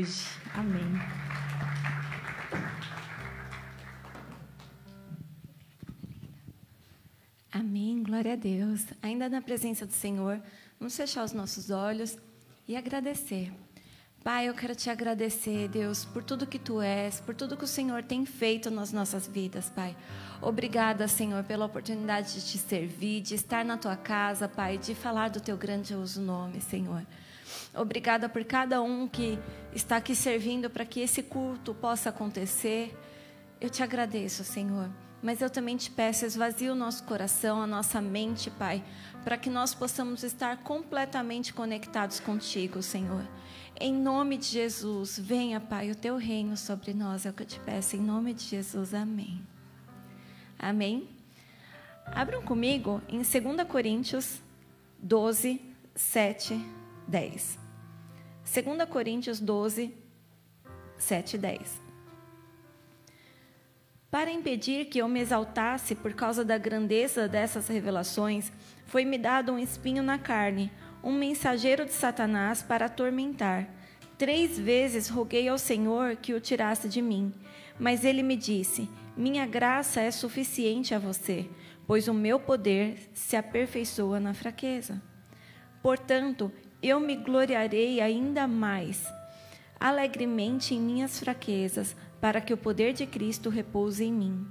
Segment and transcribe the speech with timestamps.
[0.00, 0.24] hoje.
[0.54, 0.80] Amém.
[7.52, 8.86] Amém, glória a Deus.
[9.02, 10.40] Ainda na presença do Senhor,
[10.78, 12.16] vamos fechar os nossos olhos
[12.66, 13.52] e agradecer.
[14.22, 17.68] Pai, eu quero te agradecer, Deus, por tudo que tu és, por tudo que o
[17.68, 19.96] Senhor tem feito nas nossas vidas, Pai.
[20.42, 25.30] Obrigada, Senhor, pela oportunidade de te servir, de estar na tua casa, Pai, de falar
[25.30, 27.02] do teu grandioso nome, Senhor.
[27.74, 29.38] Obrigada por cada um que
[29.74, 32.96] está aqui servindo para que esse culto possa acontecer.
[33.60, 34.90] Eu te agradeço, Senhor.
[35.22, 38.82] Mas eu também te peço, esvazie o nosso coração, a nossa mente, Pai,
[39.22, 43.28] para que nós possamos estar completamente conectados contigo, Senhor.
[43.78, 47.46] Em nome de Jesus, venha, Pai, o teu reino sobre nós, é o que eu
[47.46, 47.96] te peço.
[47.96, 49.42] Em nome de Jesus, amém.
[50.58, 51.06] Amém.
[52.06, 54.40] Abram comigo em 2 Coríntios
[55.02, 55.60] 12,
[55.94, 56.79] 7,
[57.10, 57.58] 10.
[58.44, 59.92] 2 Coríntios 12,
[60.96, 61.80] 7 10.
[64.08, 68.52] Para impedir que eu me exaltasse por causa da grandeza dessas revelações,
[68.86, 70.70] foi-me dado um espinho na carne
[71.02, 73.68] um mensageiro de Satanás para atormentar.
[74.16, 77.32] Três vezes roguei ao Senhor que o tirasse de mim,
[77.78, 81.48] mas ele me disse: Minha graça é suficiente a você,
[81.86, 85.02] pois o meu poder se aperfeiçoa na fraqueza.
[85.82, 89.06] Portanto, eu me gloriarei ainda mais,
[89.78, 94.46] alegremente em minhas fraquezas, para que o poder de Cristo repouse em mim.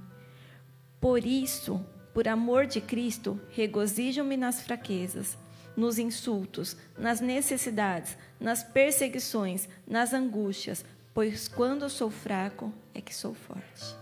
[1.00, 5.38] Por isso, por amor de Cristo, regozijo-me nas fraquezas
[5.76, 10.84] nos insultos, nas necessidades, nas perseguições, nas angústias,
[11.14, 13.96] pois quando sou fraco é que sou forte.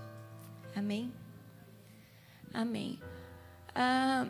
[0.75, 1.13] Amém?
[2.53, 2.99] Amém.
[3.75, 4.27] Ah,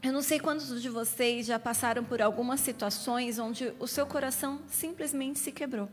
[0.00, 4.60] eu não sei quantos de vocês já passaram por algumas situações onde o seu coração
[4.68, 5.88] simplesmente se quebrou.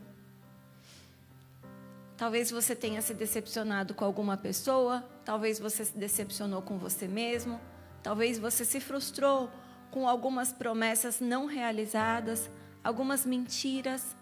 [2.16, 7.60] Talvez você tenha se decepcionado com alguma pessoa, talvez você se decepcionou com você mesmo,
[8.02, 9.50] talvez você se frustrou
[9.90, 12.48] com algumas promessas não realizadas,
[12.82, 14.16] algumas mentiras.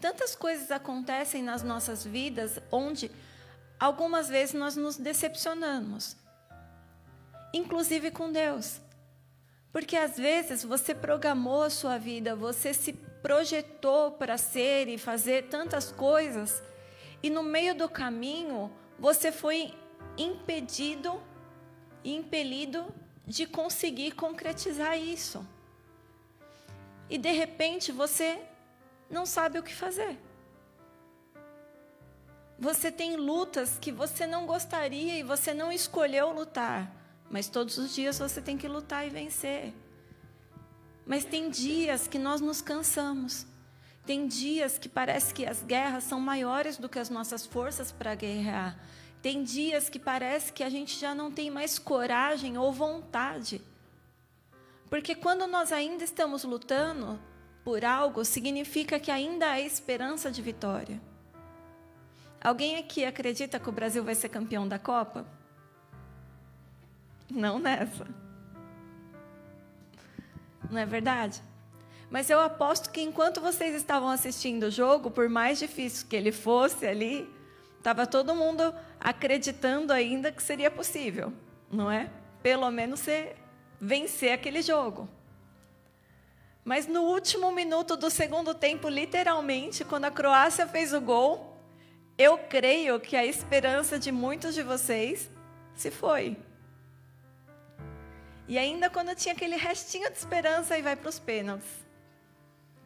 [0.00, 3.10] Tantas coisas acontecem nas nossas vidas onde
[3.78, 6.16] algumas vezes nós nos decepcionamos,
[7.52, 8.80] inclusive com Deus.
[9.72, 15.48] Porque às vezes você programou a sua vida, você se projetou para ser e fazer
[15.48, 16.62] tantas coisas,
[17.22, 19.72] e no meio do caminho você foi
[20.16, 21.20] impedido
[22.02, 22.92] e impelido
[23.26, 25.46] de conseguir concretizar isso.
[27.08, 28.40] E de repente você
[29.08, 30.18] não sabe o que fazer.
[32.58, 36.92] Você tem lutas que você não gostaria e você não escolheu lutar,
[37.30, 39.72] mas todos os dias você tem que lutar e vencer.
[41.06, 43.46] Mas tem dias que nós nos cansamos.
[44.04, 48.14] Tem dias que parece que as guerras são maiores do que as nossas forças para
[48.14, 48.76] guerrear.
[49.22, 53.60] Tem dias que parece que a gente já não tem mais coragem ou vontade.
[54.88, 57.20] Porque quando nós ainda estamos lutando
[57.62, 61.00] por algo, significa que ainda há esperança de vitória.
[62.40, 65.39] Alguém aqui acredita que o Brasil vai ser campeão da Copa?
[67.30, 68.06] Não nessa.
[70.70, 71.42] Não é verdade?
[72.10, 76.32] Mas eu aposto que enquanto vocês estavam assistindo o jogo, por mais difícil que ele
[76.32, 77.28] fosse ali,
[77.80, 81.32] Estava todo mundo acreditando ainda que seria possível,
[81.72, 82.10] não é?
[82.42, 83.34] Pelo menos você
[83.80, 85.08] vencer aquele jogo.
[86.62, 91.56] Mas no último minuto do segundo tempo, literalmente, quando a Croácia fez o gol,
[92.18, 95.30] eu creio que a esperança de muitos de vocês
[95.74, 96.36] se foi.
[98.50, 101.68] E ainda quando tinha aquele restinho de esperança, aí vai para os pênaltis.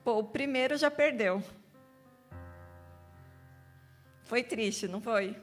[0.05, 1.43] Pô, o primeiro já perdeu.
[4.25, 5.35] Foi triste, não foi?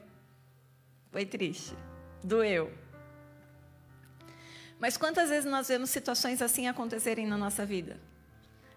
[1.10, 1.74] Foi triste.
[2.22, 2.72] Doeu.
[4.78, 7.98] Mas quantas vezes nós vemos situações assim acontecerem na nossa vida?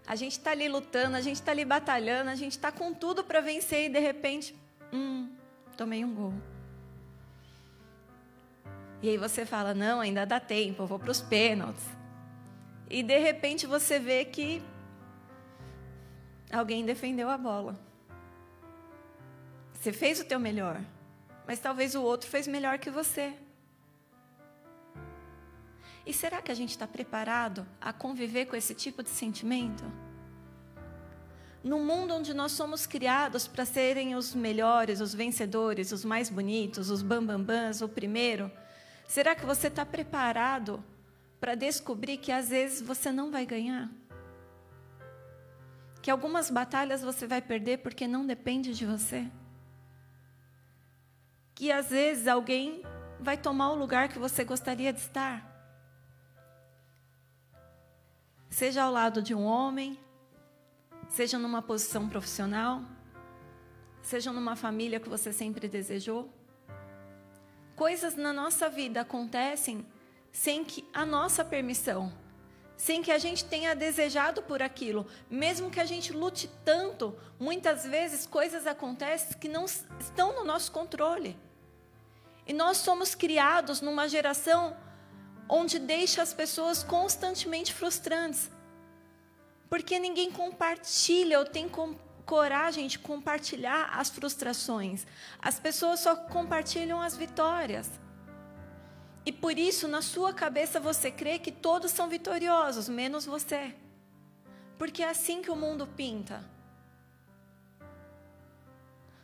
[0.07, 3.23] A gente está ali lutando, a gente está ali batalhando, a gente está com tudo
[3.23, 4.55] para vencer e de repente,
[4.91, 5.31] hum,
[5.77, 6.33] tomei um gol.
[9.01, 11.85] E aí você fala, não, ainda dá tempo, eu vou para os pênaltis.
[12.89, 14.61] E de repente você vê que
[16.51, 17.79] alguém defendeu a bola.
[19.73, 20.81] Você fez o teu melhor,
[21.47, 23.33] mas talvez o outro fez melhor que você.
[26.05, 29.83] E será que a gente está preparado a conviver com esse tipo de sentimento?
[31.63, 36.91] No mundo onde nós somos criados para serem os melhores, os vencedores, os mais bonitos,
[36.91, 38.51] os bambambãs, o primeiro,
[39.07, 40.83] será que você está preparado
[41.39, 43.89] para descobrir que às vezes você não vai ganhar?
[46.05, 49.25] que algumas batalhas você vai perder porque não depende de você?
[51.55, 52.83] Que às vezes alguém
[53.19, 55.43] vai tomar o lugar que você gostaria de estar?
[58.51, 59.97] Seja ao lado de um homem,
[61.09, 62.83] seja numa posição profissional,
[64.03, 66.31] seja numa família que você sempre desejou.
[67.75, 69.85] Coisas na nossa vida acontecem
[70.31, 72.11] sem que a nossa permissão,
[72.77, 77.85] sem que a gente tenha desejado por aquilo, mesmo que a gente lute tanto, muitas
[77.85, 81.37] vezes coisas acontecem que não estão no nosso controle.
[82.47, 84.77] E nós somos criados numa geração
[85.49, 88.49] onde deixa as pessoas constantemente frustrantes.
[89.69, 91.67] Porque ninguém compartilha ou tem
[92.25, 95.05] coragem de compartilhar as frustrações.
[95.39, 97.89] As pessoas só compartilham as vitórias.
[99.25, 103.75] E por isso, na sua cabeça, você crê que todos são vitoriosos, menos você.
[104.77, 106.43] Porque é assim que o mundo pinta.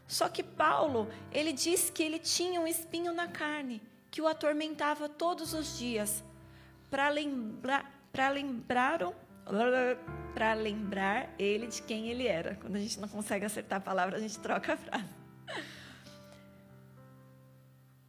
[0.08, 5.08] Só que Paulo, ele disse que ele tinha um espinho na carne, que o atormentava
[5.08, 6.24] todos os dias,
[6.90, 7.90] para lembrar,
[8.34, 9.00] lembrar,
[10.34, 12.56] para lembrar ele de quem ele era.
[12.56, 15.22] Quando a gente não consegue acertar a palavra, a gente troca a frase.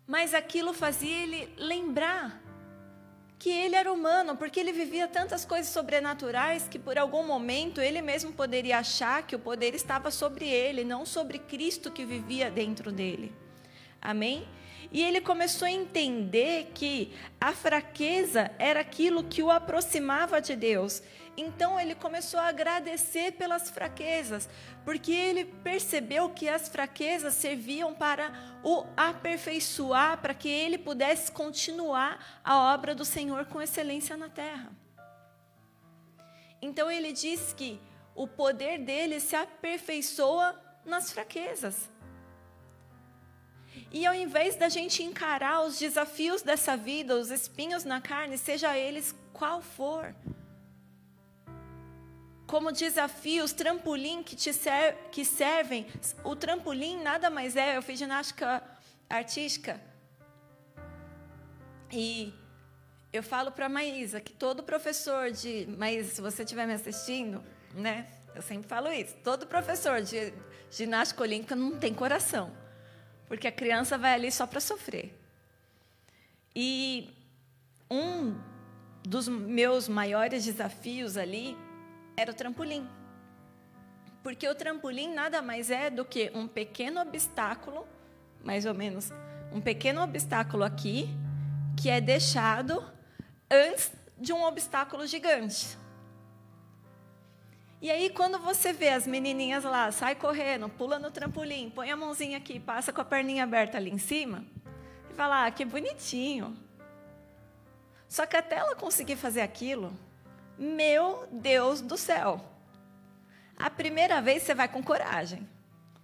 [0.07, 2.41] Mas aquilo fazia ele lembrar
[3.39, 8.01] que ele era humano, porque ele vivia tantas coisas sobrenaturais que por algum momento ele
[8.01, 12.93] mesmo poderia achar que o poder estava sobre ele, não sobre Cristo que vivia dentro
[12.93, 13.35] dele.
[14.01, 14.47] Amém?
[14.93, 21.03] E ele começou a entender que a fraqueza era aquilo que o aproximava de Deus.
[21.37, 24.49] Então ele começou a agradecer pelas fraquezas,
[24.85, 28.33] porque ele percebeu que as fraquezas serviam para
[28.63, 34.71] o aperfeiçoar, para que ele pudesse continuar a obra do Senhor com excelência na terra.
[36.61, 37.81] Então ele diz que
[38.15, 40.55] o poder dele se aperfeiçoa
[40.85, 41.91] nas fraquezas.
[43.91, 48.77] E ao invés da gente encarar os desafios dessa vida, os espinhos na carne, seja
[48.77, 50.15] eles qual for,
[52.53, 55.87] como desafios, trampolim que te ser, que servem.
[56.23, 58.63] O trampolim nada mais é, eu fiz ginástica
[59.09, 59.81] artística.
[61.91, 62.31] E
[63.11, 65.67] eu falo para a Maísa que todo professor de.
[65.79, 68.07] Mas se você estiver me assistindo, né?
[68.35, 69.17] Eu sempre falo isso.
[69.25, 70.35] Todo professor de
[70.71, 72.53] ginástica olímpica não tem coração.
[73.29, 75.19] Porque a criança vai ali só para sofrer.
[76.55, 77.17] E
[77.91, 78.39] um
[79.03, 81.57] dos meus maiores desafios ali
[82.17, 82.89] era o trampolim.
[84.23, 87.87] Porque o trampolim nada mais é do que um pequeno obstáculo,
[88.43, 89.11] mais ou menos,
[89.53, 91.09] um pequeno obstáculo aqui,
[91.81, 92.83] que é deixado
[93.51, 95.77] antes de um obstáculo gigante.
[97.81, 101.97] E aí, quando você vê as menininhas lá, sai correndo, pula no trampolim, põe a
[101.97, 104.45] mãozinha aqui, passa com a perninha aberta ali em cima,
[105.11, 106.57] e fala: ah, que bonitinho.
[108.09, 109.93] Só que até ela conseguir fazer aquilo,
[110.59, 112.45] meu Deus do céu.
[113.57, 115.49] A primeira vez você vai com coragem.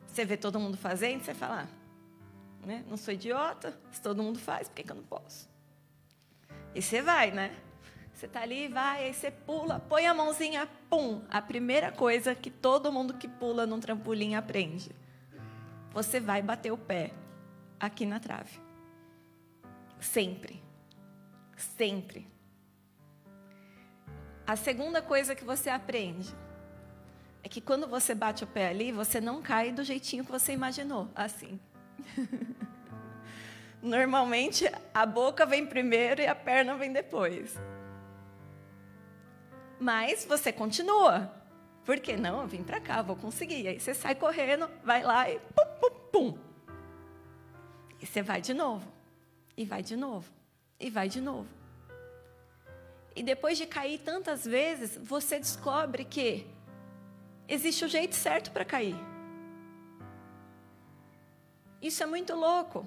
[0.06, 2.84] Você vê todo mundo fazendo, você fala, ah, né?
[2.88, 5.48] não sou idiota, se todo mundo faz, por que, que eu não posso?
[6.74, 7.56] E você vai, né?
[8.12, 11.22] Você está ali, vai, aí você pula, põe a mãozinha, pum.
[11.30, 14.90] A primeira coisa que todo mundo que pula num trampolim aprende.
[15.92, 17.12] Você vai bater o pé
[17.78, 18.60] aqui na trave.
[20.00, 20.60] Sempre.
[21.56, 22.26] Sempre.
[24.48, 26.34] A segunda coisa que você aprende
[27.42, 30.54] é que quando você bate o pé ali, você não cai do jeitinho que você
[30.54, 31.60] imaginou, assim.
[33.82, 34.64] Normalmente
[34.94, 37.60] a boca vem primeiro e a perna vem depois.
[39.78, 41.30] Mas você continua.
[41.84, 42.40] Por que não?
[42.40, 43.68] Eu vim para cá, vou conseguir.
[43.68, 46.38] Aí você sai correndo, vai lá e pum, pum, pum.
[48.00, 48.90] E você vai de novo.
[49.54, 50.32] E vai de novo.
[50.80, 51.57] E vai de novo.
[53.18, 56.46] E depois de cair tantas vezes, você descobre que
[57.48, 58.94] existe o jeito certo para cair.
[61.82, 62.86] Isso é muito louco.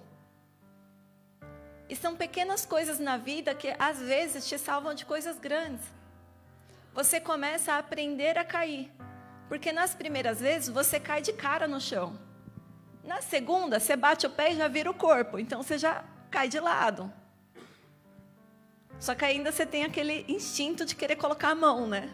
[1.89, 5.85] E são pequenas coisas na vida que às vezes te salvam de coisas grandes.
[6.93, 8.89] Você começa a aprender a cair.
[9.49, 12.17] Porque nas primeiras vezes você cai de cara no chão.
[13.03, 15.37] Na segunda, você bate o pé e já vira o corpo.
[15.37, 17.11] Então você já cai de lado.
[19.01, 22.07] Só que ainda você tem aquele instinto de querer colocar a mão, né?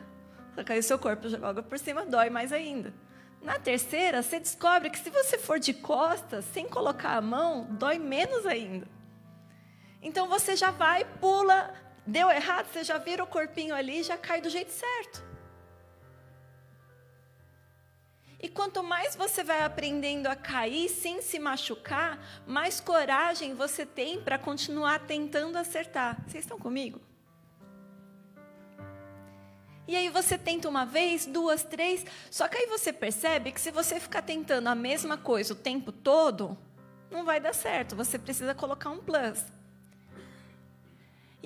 [0.55, 2.93] Só que aí o seu corpo joga por cima, dói mais ainda.
[3.41, 7.99] Na terceira, você descobre que se você for de costas, sem colocar a mão, dói
[7.99, 8.87] menos ainda.
[10.01, 11.73] Então você já vai, pula,
[12.05, 15.21] deu errado, você já vira o corpinho ali e já cai do jeito certo.
[18.39, 24.21] E quanto mais você vai aprendendo a cair sem se machucar, mais coragem você tem
[24.21, 26.23] para continuar tentando acertar.
[26.27, 27.01] Vocês estão comigo?
[29.87, 33.71] E aí você tenta uma vez, duas, três, só que aí você percebe que se
[33.71, 36.57] você ficar tentando a mesma coisa o tempo todo,
[37.09, 37.95] não vai dar certo.
[37.95, 39.43] Você precisa colocar um plus.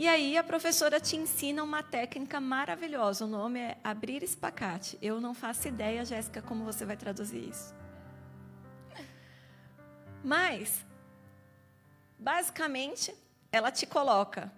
[0.02, 3.26] E aí a professora te ensina uma técnica maravilhosa.
[3.26, 4.98] O nome é abrir espacate.
[5.00, 7.72] Eu não faço ideia, Jéssica, como você vai traduzir isso.
[10.24, 10.84] Mas,
[12.18, 13.14] basicamente,
[13.52, 14.52] ela te coloca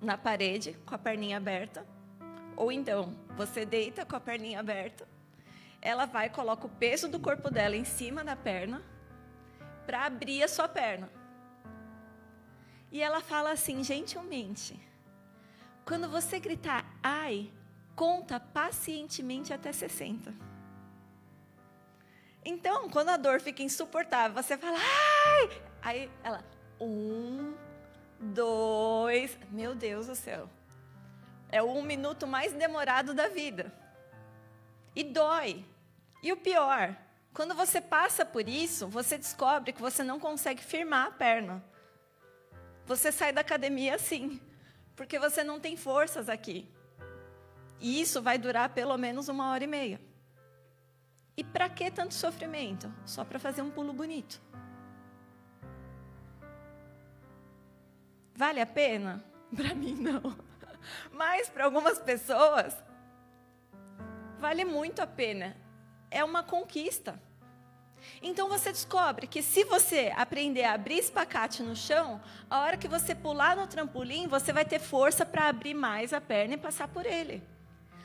[0.00, 1.84] na parede com a perninha aberta,
[2.56, 5.04] ou então você deita com a perninha aberta.
[5.80, 8.82] Ela vai coloca o peso do corpo dela em cima da perna
[9.84, 11.10] para abrir a sua perna.
[12.92, 14.78] E ela fala assim, gentilmente:
[15.84, 17.50] quando você gritar ai,
[17.96, 20.32] conta pacientemente até 60.
[22.44, 26.44] Então, quando a dor fica insuportável, você fala ai, aí ela
[26.80, 27.54] um,
[28.20, 30.50] dois, meu Deus do céu,
[31.48, 33.72] é o um minuto mais demorado da vida.
[34.94, 35.64] E dói.
[36.22, 36.96] E o pior,
[37.32, 41.64] quando você passa por isso, você descobre que você não consegue firmar a perna.
[42.86, 44.40] Você sai da academia assim,
[44.96, 46.68] porque você não tem forças aqui.
[47.80, 50.00] E isso vai durar pelo menos uma hora e meia.
[51.36, 52.92] E para que tanto sofrimento?
[53.04, 54.40] Só para fazer um pulo bonito.
[58.34, 59.24] Vale a pena?
[59.54, 60.36] Para mim, não.
[61.12, 62.76] Mas para algumas pessoas,
[64.38, 65.56] vale muito a pena.
[66.10, 67.20] É uma conquista.
[68.22, 72.88] Então você descobre que se você aprender a abrir espacate no chão, a hora que
[72.88, 76.88] você pular no trampolim, você vai ter força para abrir mais a perna e passar
[76.88, 77.42] por ele.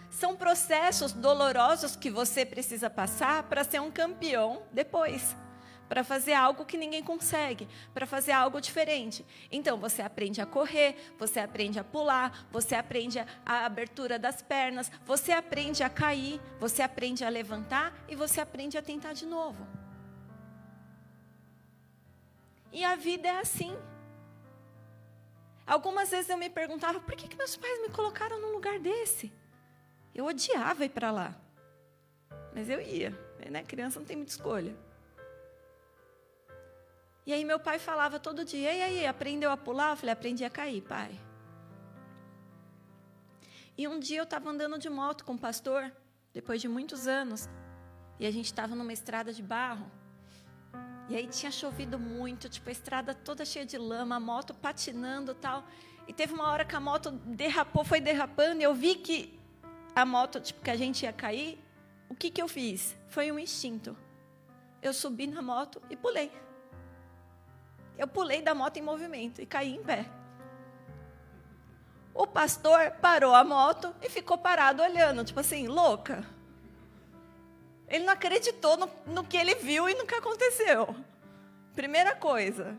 [0.10, 5.36] São processos dolorosos que você precisa passar para ser um campeão depois.
[5.88, 9.26] Para fazer algo que ninguém consegue, para fazer algo diferente.
[9.50, 14.92] Então, você aprende a correr, você aprende a pular, você aprende a abertura das pernas,
[15.06, 19.66] você aprende a cair, você aprende a levantar e você aprende a tentar de novo.
[22.78, 23.76] E a vida é assim.
[25.66, 29.34] Algumas vezes eu me perguntava por que, que meus pais me colocaram num lugar desse.
[30.14, 31.36] Eu odiava ir para lá.
[32.54, 33.10] Mas eu ia.
[33.50, 33.64] Né?
[33.64, 34.78] Criança não tem muita escolha.
[37.26, 39.94] E aí meu pai falava todo dia, e aí, aprendeu a pular?
[39.94, 41.20] Eu falei, aprendi a cair, pai.
[43.76, 45.92] E um dia eu estava andando de moto com o pastor,
[46.32, 47.50] depois de muitos anos,
[48.20, 49.92] e a gente estava numa estrada de barro.
[51.10, 55.34] E aí tinha chovido muito, tipo, a estrada toda cheia de lama, a moto patinando
[55.34, 55.64] tal.
[56.08, 59.40] E teve uma hora que a moto derrapou, foi derrapando, e eu vi que
[59.96, 61.60] a moto, tipo, que a gente ia cair.
[62.10, 62.96] O que, que eu fiz?
[63.08, 63.96] Foi um instinto.
[64.82, 66.32] Eu subi na moto e pulei.
[67.98, 70.06] Eu pulei da moto em movimento e caí em pé.
[72.14, 76.24] O pastor parou a moto e ficou parado olhando, tipo assim, louca.
[77.88, 80.96] Ele não acreditou no, no que ele viu e no que aconteceu.
[81.74, 82.78] Primeira coisa,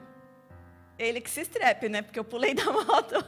[0.98, 2.02] ele que se estrepe, né?
[2.02, 3.24] Porque eu pulei da moto.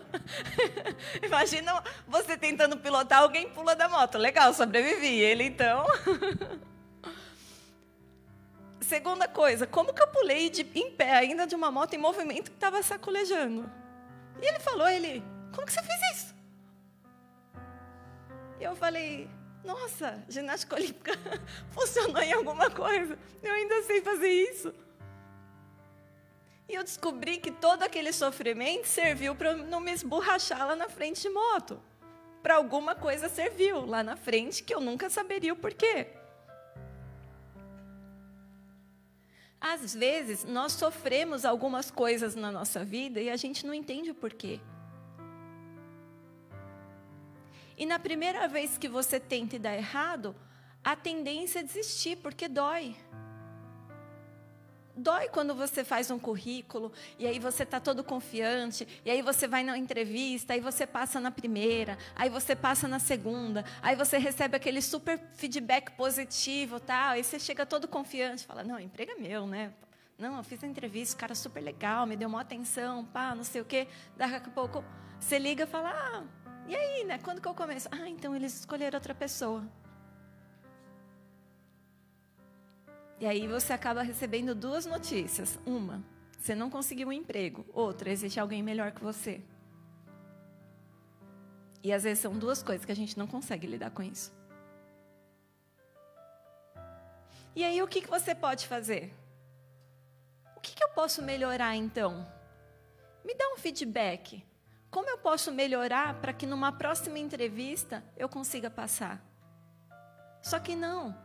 [1.23, 4.19] Imagina você tentando pilotar, alguém pula da moto.
[4.19, 5.21] Legal, sobrevivi.
[5.21, 5.87] Ele então.
[8.81, 12.51] Segunda coisa, como que eu pulei de, em pé ainda de uma moto em movimento
[12.51, 13.71] que estava sacolejando?
[14.43, 15.23] E ele falou, ele,
[15.55, 16.35] como que você fez isso?
[18.59, 19.31] E eu falei,
[19.65, 21.13] nossa, ginástica olímpica
[21.71, 23.19] funcionou em alguma coisa.
[23.43, 24.75] Eu ainda sei fazer isso.
[26.69, 31.23] E eu descobri que todo aquele sofrimento serviu para não me esborrachar lá na frente
[31.23, 31.83] de moto.
[32.43, 36.07] Para alguma coisa serviu lá na frente que eu nunca saberia o porquê.
[39.61, 44.15] Às vezes, nós sofremos algumas coisas na nossa vida e a gente não entende o
[44.15, 44.59] porquê.
[47.81, 50.37] E na primeira vez que você tenta e dá errado,
[50.85, 52.95] a tendência é desistir, porque dói.
[54.95, 59.49] Dói quando você faz um currículo e aí você está todo confiante, e aí você
[59.49, 64.19] vai na entrevista, aí você passa na primeira, aí você passa na segunda, aí você
[64.19, 69.15] recebe aquele super feedback positivo, tal, aí você chega todo confiante, fala: "Não, emprego é
[69.15, 69.73] meu, né?
[70.19, 73.45] Não, eu fiz a entrevista, o cara super legal, me deu uma atenção, pá, não
[73.45, 73.89] sei o quê".
[74.19, 74.85] Daqui a pouco
[75.19, 76.40] você liga e fala: "Ah,
[76.71, 77.19] e aí, né?
[77.19, 77.89] Quando que eu começo?
[77.91, 79.65] Ah, então eles escolheram outra pessoa.
[83.19, 85.59] E aí você acaba recebendo duas notícias.
[85.67, 86.01] Uma,
[86.39, 87.67] você não conseguiu um emprego.
[87.73, 89.43] Outra, existe alguém melhor que você.
[91.83, 94.33] E às vezes são duas coisas que a gente não consegue lidar com isso.
[97.57, 99.13] E aí o que, que você pode fazer?
[100.57, 102.25] O que, que eu posso melhorar então?
[103.25, 104.45] Me dá um feedback.
[104.91, 109.23] Como eu posso melhorar para que numa próxima entrevista eu consiga passar?
[110.43, 111.17] Só que não.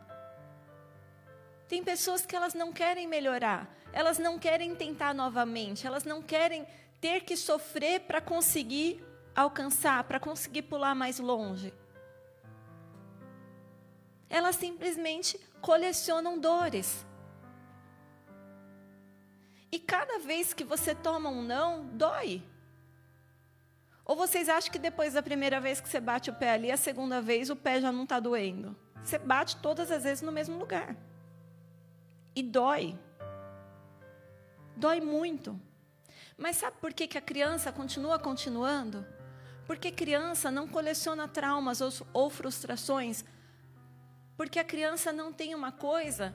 [1.68, 6.64] Tem pessoas que elas não querem melhorar, elas não querem tentar novamente, elas não querem
[7.00, 9.04] ter que sofrer para conseguir
[9.34, 11.74] alcançar, para conseguir pular mais longe.
[14.30, 17.04] Elas simplesmente colecionam dores.
[19.72, 22.42] E cada vez que você toma um não, dói.
[24.06, 26.76] Ou vocês acham que depois da primeira vez que você bate o pé ali, a
[26.76, 28.76] segunda vez o pé já não está doendo?
[29.02, 30.96] Você bate todas as vezes no mesmo lugar.
[32.34, 32.96] E dói.
[34.76, 35.60] Dói muito.
[36.38, 39.04] Mas sabe por que, que a criança continua continuando?
[39.66, 43.24] Porque criança não coleciona traumas ou, ou frustrações.
[44.36, 46.32] Porque a criança não tem uma coisa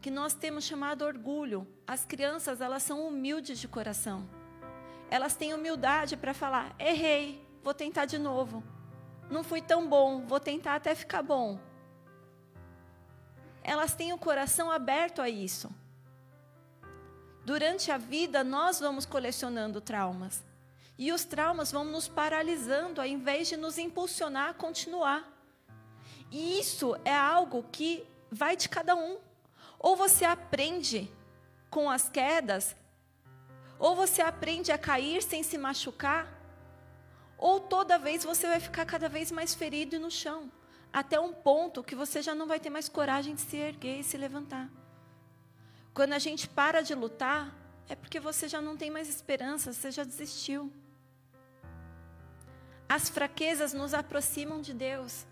[0.00, 1.66] que nós temos chamado orgulho.
[1.86, 4.26] As crianças, elas são humildes de coração.
[5.12, 8.64] Elas têm humildade para falar: errei, vou tentar de novo.
[9.28, 11.60] Não fui tão bom, vou tentar até ficar bom.
[13.62, 15.70] Elas têm o coração aberto a isso.
[17.44, 20.42] Durante a vida, nós vamos colecionando traumas.
[20.96, 25.30] E os traumas vão nos paralisando ao invés de nos impulsionar a continuar.
[26.30, 29.18] E isso é algo que vai de cada um.
[29.78, 31.12] Ou você aprende
[31.68, 32.74] com as quedas,
[33.82, 36.22] ou você aprende a cair sem se machucar,
[37.36, 40.52] ou toda vez você vai ficar cada vez mais ferido e no chão,
[40.92, 44.04] até um ponto que você já não vai ter mais coragem de se erguer e
[44.04, 44.70] se levantar.
[45.92, 47.52] Quando a gente para de lutar,
[47.88, 50.72] é porque você já não tem mais esperança, você já desistiu.
[52.88, 55.26] As fraquezas nos aproximam de Deus.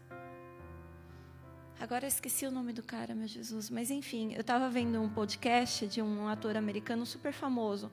[1.78, 3.70] Agora eu esqueci o nome do cara, meu Jesus.
[3.70, 7.92] Mas enfim, eu estava vendo um podcast de um ator americano super famoso,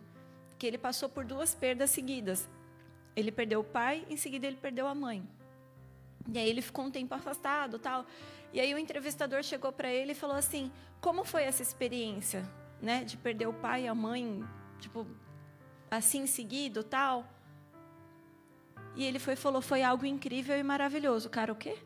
[0.58, 2.50] que ele passou por duas perdas seguidas.
[3.16, 5.28] Ele perdeu o pai, em seguida ele perdeu a mãe.
[6.32, 8.06] E aí ele ficou um tempo afastado, tal.
[8.52, 12.48] E aí o entrevistador chegou para ele e falou assim: "Como foi essa experiência,
[12.82, 14.44] né, de perder o pai e a mãe,
[14.80, 15.08] tipo,
[15.90, 17.26] assim seguido, tal?"
[18.96, 21.78] E ele foi falou: "Foi algo incrível e maravilhoso." Cara, o quê?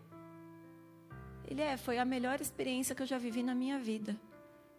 [1.48, 4.16] Ele é, foi a melhor experiência que eu já vivi na minha vida.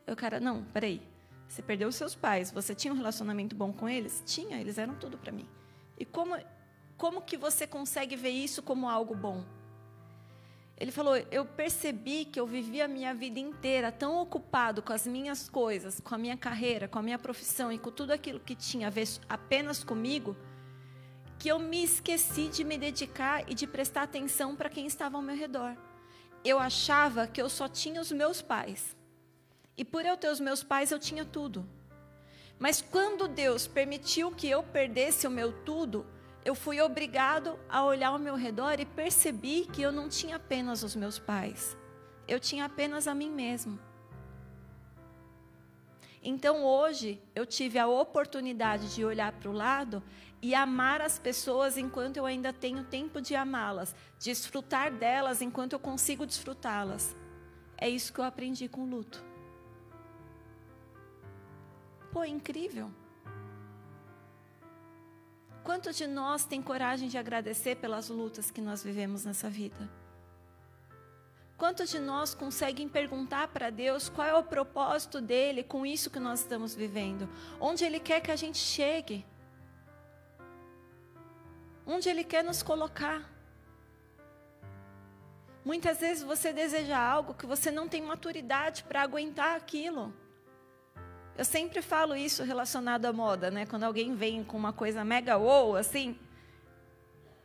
[0.07, 1.12] Eu, cara, não, peraí.
[1.53, 4.23] Você perdeu os seus pais, você tinha um relacionamento bom com eles?
[4.25, 5.47] Tinha, eles eram tudo para mim.
[5.99, 6.35] E como,
[6.97, 9.45] como que você consegue ver isso como algo bom?
[10.79, 15.07] Ele falou: Eu percebi que eu vivi a minha vida inteira tão ocupado com as
[15.07, 18.55] minhas coisas, com a minha carreira, com a minha profissão e com tudo aquilo que
[18.55, 20.35] tinha a ver apenas comigo,
[21.38, 25.23] que eu me esqueci de me dedicar e de prestar atenção para quem estava ao
[25.23, 25.77] meu redor
[26.45, 28.97] eu achava que eu só tinha os meus pais.
[29.77, 31.67] E por eu ter os meus pais, eu tinha tudo.
[32.59, 36.07] Mas quando Deus permitiu que eu perdesse o meu tudo,
[36.45, 40.83] eu fui obrigado a olhar ao meu redor e percebi que eu não tinha apenas
[40.83, 41.77] os meus pais.
[42.27, 43.79] Eu tinha apenas a mim mesmo.
[46.23, 50.03] Então hoje eu tive a oportunidade de olhar para o lado
[50.41, 55.81] e amar as pessoas enquanto eu ainda tenho tempo de amá-las, desfrutar delas enquanto eu
[55.81, 57.17] consigo desfrutá-las.
[57.77, 59.32] É isso que eu aprendi com o luto.
[62.12, 62.90] Pô, incrível.
[65.64, 69.88] Quanto de nós tem coragem de agradecer pelas lutas que nós vivemos nessa vida?
[71.57, 76.18] Quantos de nós conseguem perguntar para Deus qual é o propósito dele com isso que
[76.18, 77.29] nós estamos vivendo?
[77.59, 79.25] Onde ele quer que a gente chegue?
[81.87, 83.31] Onde ele quer nos colocar?
[85.64, 90.12] Muitas vezes você deseja algo que você não tem maturidade para aguentar aquilo.
[91.37, 93.64] Eu sempre falo isso relacionado à moda, né?
[93.66, 96.18] Quando alguém vem com uma coisa mega ou assim,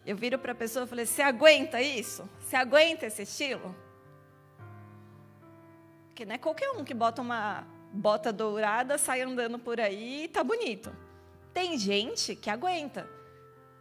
[0.06, 2.30] eu viro para a pessoa e falei: "Você aguenta isso?
[2.40, 3.76] Você aguenta esse estilo?"
[6.08, 10.28] Porque não é qualquer um que bota uma bota dourada, sai andando por aí e
[10.28, 10.94] tá bonito.
[11.54, 13.08] Tem gente que aguenta.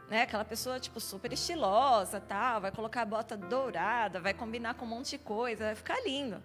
[0.08, 0.22] Né?
[0.22, 4.88] Aquela pessoa, tipo, super estilosa, tal, vai colocar a bota dourada, vai combinar com um
[4.88, 6.40] monte de coisa, vai ficar lindo.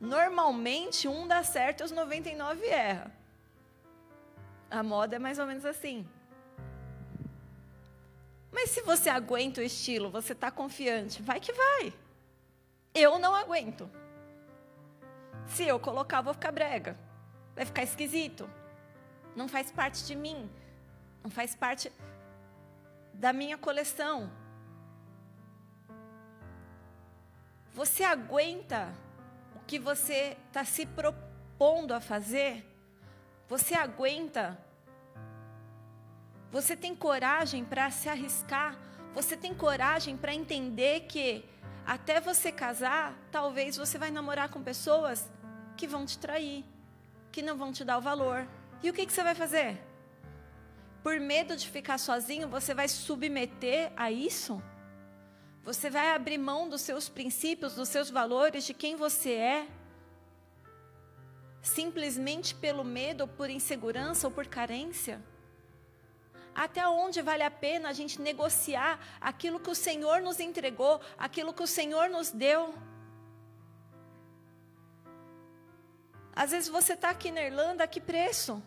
[0.00, 3.10] Normalmente, um dá certo e os 99 erra.
[4.70, 6.06] A moda é mais ou menos assim.
[8.52, 11.92] Mas se você aguenta o estilo, você está confiante, vai que vai.
[12.94, 13.90] Eu não aguento.
[15.46, 16.96] Se eu colocar, vou ficar brega.
[17.54, 18.48] Vai ficar esquisito.
[19.34, 20.50] Não faz parte de mim.
[21.22, 21.92] Não faz parte
[23.12, 24.30] da minha coleção.
[27.72, 28.94] Você aguenta
[29.66, 32.64] que você está se propondo a fazer?
[33.48, 34.58] Você aguenta?
[36.50, 38.78] Você tem coragem para se arriscar?
[39.14, 41.44] Você tem coragem para entender que
[41.84, 45.30] até você casar, talvez você vai namorar com pessoas
[45.76, 46.64] que vão te trair,
[47.30, 48.46] que não vão te dar o valor.
[48.82, 49.80] E o que, que você vai fazer?
[51.02, 54.60] Por medo de ficar sozinho, você vai submeter a isso?
[55.66, 59.68] Você vai abrir mão dos seus princípios, dos seus valores, de quem você é?
[61.60, 65.20] Simplesmente pelo medo, por insegurança ou por carência?
[66.54, 71.52] Até onde vale a pena a gente negociar aquilo que o Senhor nos entregou, aquilo
[71.52, 72.72] que o Senhor nos deu?
[76.32, 78.62] Às vezes você está aqui na Irlanda, a que preço?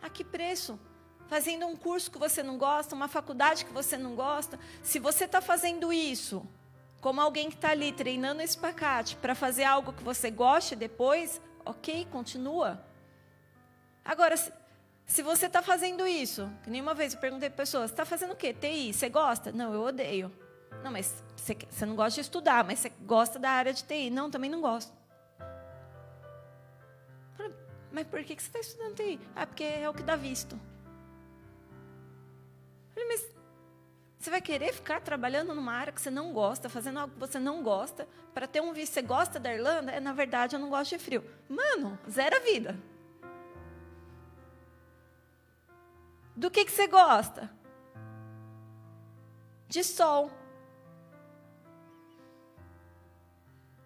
[0.00, 0.78] A que preço?
[1.26, 4.58] Fazendo um curso que você não gosta, uma faculdade que você não gosta.
[4.82, 6.46] Se você está fazendo isso,
[7.00, 11.40] como alguém que está ali treinando esse pacote para fazer algo que você goste depois,
[11.64, 12.82] ok, continua.
[14.04, 14.52] Agora, se,
[15.06, 18.36] se você está fazendo isso, que nenhuma vez eu perguntei para pessoas, está fazendo o
[18.36, 18.52] quê?
[18.52, 19.50] TI, você gosta?
[19.52, 20.32] Não, eu odeio.
[20.82, 24.10] Não, mas você, você não gosta de estudar, mas você gosta da área de TI.
[24.10, 24.92] Não, também não gosto.
[27.94, 29.20] Mas por que você está estudando TI?
[29.36, 30.58] Ah, porque é o que dá visto.
[34.24, 37.38] Você vai querer ficar trabalhando numa área que você não gosta, fazendo algo que você
[37.38, 38.94] não gosta, para ter um visto?
[38.94, 39.92] Você gosta da Irlanda?
[39.92, 41.22] É, na verdade, eu não gosto de frio.
[41.46, 42.74] Mano, zero a vida.
[46.34, 47.50] Do que, que você gosta?
[49.68, 50.30] De sol.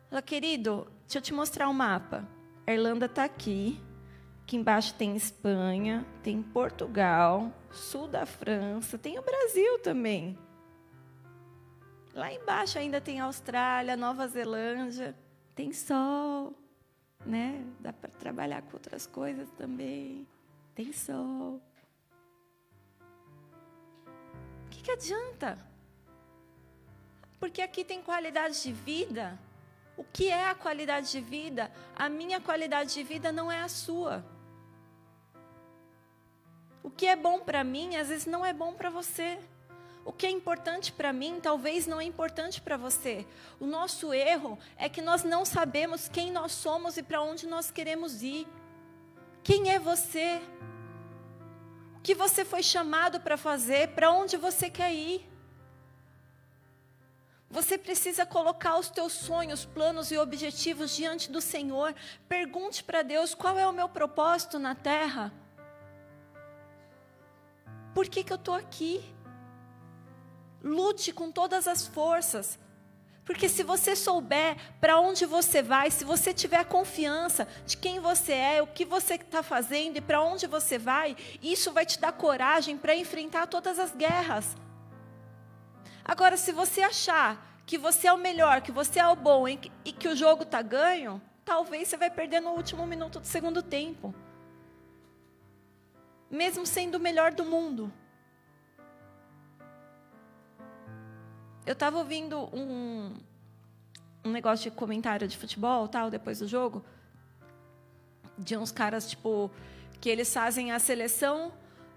[0.08, 2.24] Ela, querido, deixa eu te mostrar o um mapa.
[2.64, 3.82] A Irlanda está aqui.
[4.48, 10.38] Aqui embaixo tem Espanha, tem Portugal, sul da França, tem o Brasil também.
[12.14, 15.14] Lá embaixo ainda tem Austrália, Nova Zelândia,
[15.54, 16.54] tem sol,
[17.26, 17.62] né?
[17.78, 20.26] Dá para trabalhar com outras coisas também.
[20.74, 21.60] Tem sol.
[24.64, 25.58] O que, que adianta?
[27.38, 29.38] Porque aqui tem qualidade de vida.
[29.94, 31.70] O que é a qualidade de vida?
[31.94, 34.24] A minha qualidade de vida não é a sua.
[36.88, 39.38] O que é bom para mim, às vezes não é bom para você.
[40.06, 43.26] O que é importante para mim, talvez não é importante para você.
[43.60, 47.70] O nosso erro é que nós não sabemos quem nós somos e para onde nós
[47.70, 48.48] queremos ir.
[49.42, 50.40] Quem é você?
[51.98, 53.88] O que você foi chamado para fazer?
[53.88, 55.28] Para onde você quer ir?
[57.50, 61.94] Você precisa colocar os teus sonhos, planos e objetivos diante do Senhor.
[62.26, 65.30] Pergunte para Deus qual é o meu propósito na terra.
[67.98, 69.02] Por que, que eu estou aqui?
[70.62, 72.56] Lute com todas as forças.
[73.24, 78.34] Porque se você souber para onde você vai, se você tiver confiança de quem você
[78.34, 82.12] é, o que você está fazendo e para onde você vai, isso vai te dar
[82.12, 84.56] coragem para enfrentar todas as guerras.
[86.04, 89.58] Agora, se você achar que você é o melhor, que você é o bom e
[89.58, 94.14] que o jogo está ganho, talvez você vai perder no último minuto do segundo tempo
[96.30, 97.92] mesmo sendo o melhor do mundo.
[101.66, 103.14] Eu estava ouvindo um,
[104.24, 106.84] um negócio de comentário de futebol, tal, depois do jogo,
[108.38, 109.50] de uns caras tipo
[110.00, 111.52] que eles fazem a seleção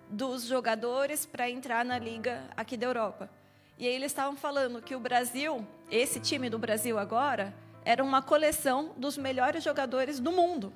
[0.10, 3.30] dos jogadores para entrar na liga aqui da Europa.
[3.78, 7.54] E aí eles estavam falando que o Brasil, esse time do Brasil agora,
[7.86, 10.74] era uma coleção dos melhores jogadores do mundo.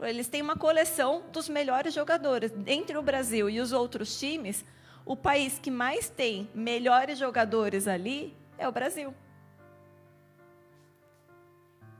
[0.00, 2.52] Eles têm uma coleção dos melhores jogadores.
[2.66, 4.64] Entre o Brasil e os outros times,
[5.04, 9.14] o país que mais tem melhores jogadores ali é o Brasil.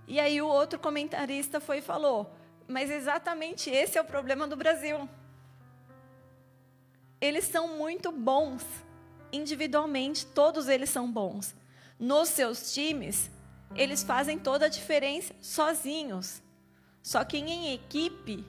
[0.06, 2.30] E aí o outro comentarista foi e falou:
[2.68, 5.08] mas exatamente esse é o problema do Brasil.
[7.20, 8.64] Eles são muito bons
[9.32, 11.54] individualmente, todos eles são bons.
[11.98, 13.30] Nos seus times,
[13.74, 16.42] eles fazem toda a diferença sozinhos.
[17.06, 18.44] Só que em equipe,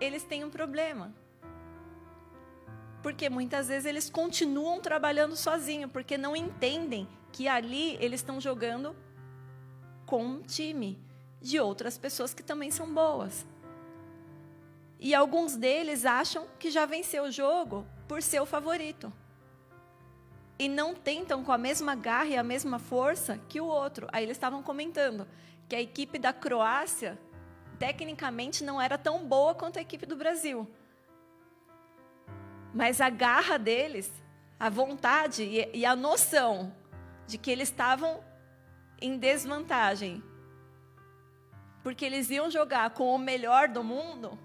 [0.00, 1.12] eles têm um problema.
[3.02, 8.96] Porque muitas vezes eles continuam trabalhando sozinhos, porque não entendem que ali eles estão jogando
[10.06, 10.98] com um time
[11.38, 13.46] de outras pessoas que também são boas.
[14.98, 19.12] E alguns deles acham que já venceu o jogo por ser o favorito.
[20.58, 24.08] E não tentam com a mesma garra e a mesma força que o outro.
[24.10, 25.28] Aí eles estavam comentando
[25.68, 27.18] que a equipe da Croácia
[27.82, 30.70] tecnicamente não era tão boa quanto a equipe do Brasil.
[32.72, 34.08] Mas a garra deles,
[34.58, 35.42] a vontade
[35.74, 36.72] e a noção
[37.26, 38.22] de que eles estavam
[39.00, 40.22] em desvantagem
[41.82, 44.38] porque eles iam jogar com o melhor do mundo,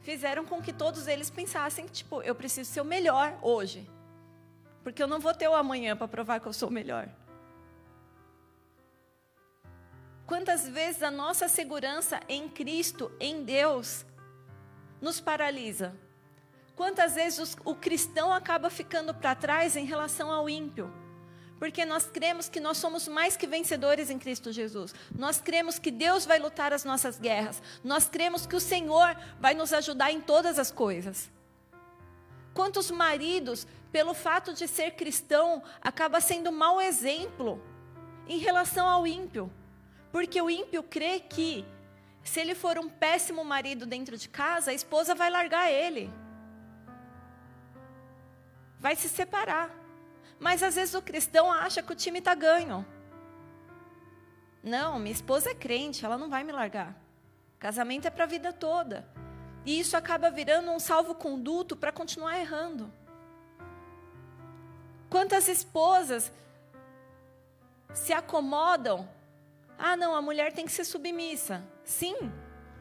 [0.00, 3.88] fizeram com que todos eles pensassem, tipo, eu preciso ser o melhor hoje.
[4.82, 7.08] Porque eu não vou ter o amanhã para provar que eu sou o melhor.
[10.30, 14.06] Quantas vezes a nossa segurança em Cristo, em Deus,
[15.00, 15.92] nos paralisa?
[16.76, 20.88] Quantas vezes o cristão acaba ficando para trás em relação ao ímpio?
[21.58, 24.94] Porque nós cremos que nós somos mais que vencedores em Cristo Jesus.
[25.12, 27.60] Nós cremos que Deus vai lutar as nossas guerras.
[27.82, 31.28] Nós cremos que o Senhor vai nos ajudar em todas as coisas.
[32.54, 37.60] Quantos maridos, pelo fato de ser cristão, acaba sendo mau exemplo
[38.28, 39.52] em relação ao ímpio?
[40.12, 41.64] Porque o ímpio crê que
[42.22, 46.12] se ele for um péssimo marido dentro de casa, a esposa vai largar ele.
[48.78, 49.70] Vai se separar.
[50.38, 52.84] Mas às vezes o cristão acha que o time está ganho.
[54.62, 56.94] Não, minha esposa é crente, ela não vai me largar.
[57.58, 59.06] Casamento é para a vida toda.
[59.64, 62.90] E isso acaba virando um salvo-conduto para continuar errando.
[65.10, 66.32] Quantas esposas
[67.92, 69.08] se acomodam?
[69.82, 71.64] Ah, não, a mulher tem que ser submissa.
[71.82, 72.30] Sim,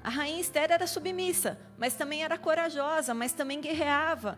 [0.04, 4.38] a rainha Esther era submissa, mas também era corajosa, mas também guerreava,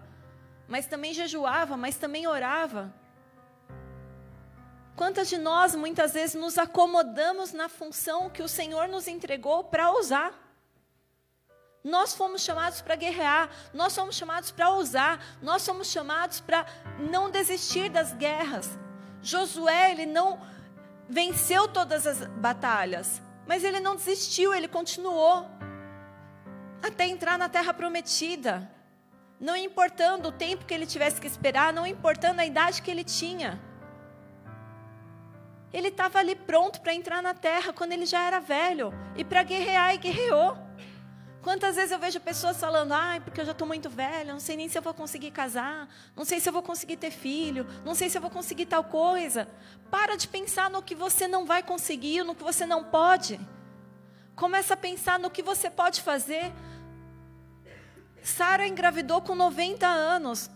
[0.68, 2.94] mas também jejuava, mas também orava.
[4.96, 9.92] Quantas de nós muitas vezes nos acomodamos na função que o Senhor nos entregou para
[9.94, 10.32] usar?
[11.84, 16.64] Nós fomos chamados para guerrear, nós fomos chamados para ousar, nós fomos chamados para
[17.00, 18.70] não desistir das guerras.
[19.24, 20.40] Josué, ele não
[21.12, 25.46] venceu todas as batalhas, mas ele não desistiu, ele continuou
[26.82, 28.72] até entrar na terra prometida.
[29.38, 33.04] Não importando o tempo que ele tivesse que esperar, não importando a idade que ele
[33.04, 33.60] tinha.
[35.74, 39.44] Ele estava ali pronto para entrar na terra quando ele já era velho e para
[39.44, 40.58] guerrear e guerreou.
[41.42, 44.56] Quantas vezes eu vejo pessoas falando, ai, porque eu já estou muito velha, não sei
[44.56, 47.96] nem se eu vou conseguir casar, não sei se eu vou conseguir ter filho, não
[47.96, 49.48] sei se eu vou conseguir tal coisa.
[49.90, 53.40] Para de pensar no que você não vai conseguir, no que você não pode.
[54.36, 56.54] Começa a pensar no que você pode fazer.
[58.22, 60.50] Sara engravidou com 90 anos.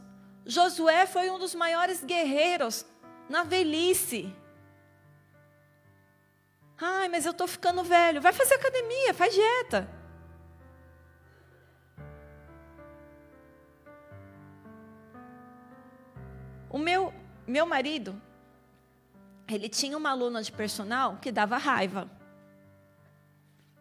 [0.45, 2.85] Josué foi um dos maiores guerreiros
[3.27, 4.31] na velhice.
[6.79, 8.21] Ai, mas eu estou ficando velho.
[8.21, 9.94] Vai fazer academia, faz dieta.
[16.75, 17.13] O meu,
[17.47, 18.21] meu marido,
[19.47, 22.09] ele tinha uma aluna de personal que dava raiva.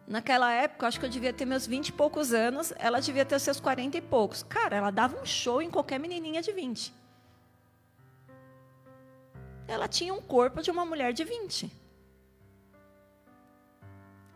[0.07, 3.37] Naquela época, acho que eu devia ter meus 20 e poucos anos, ela devia ter
[3.39, 4.43] seus 40 e poucos.
[4.43, 6.93] Cara, ela dava um show em qualquer menininha de 20.
[9.67, 11.85] Ela tinha um corpo de uma mulher de 20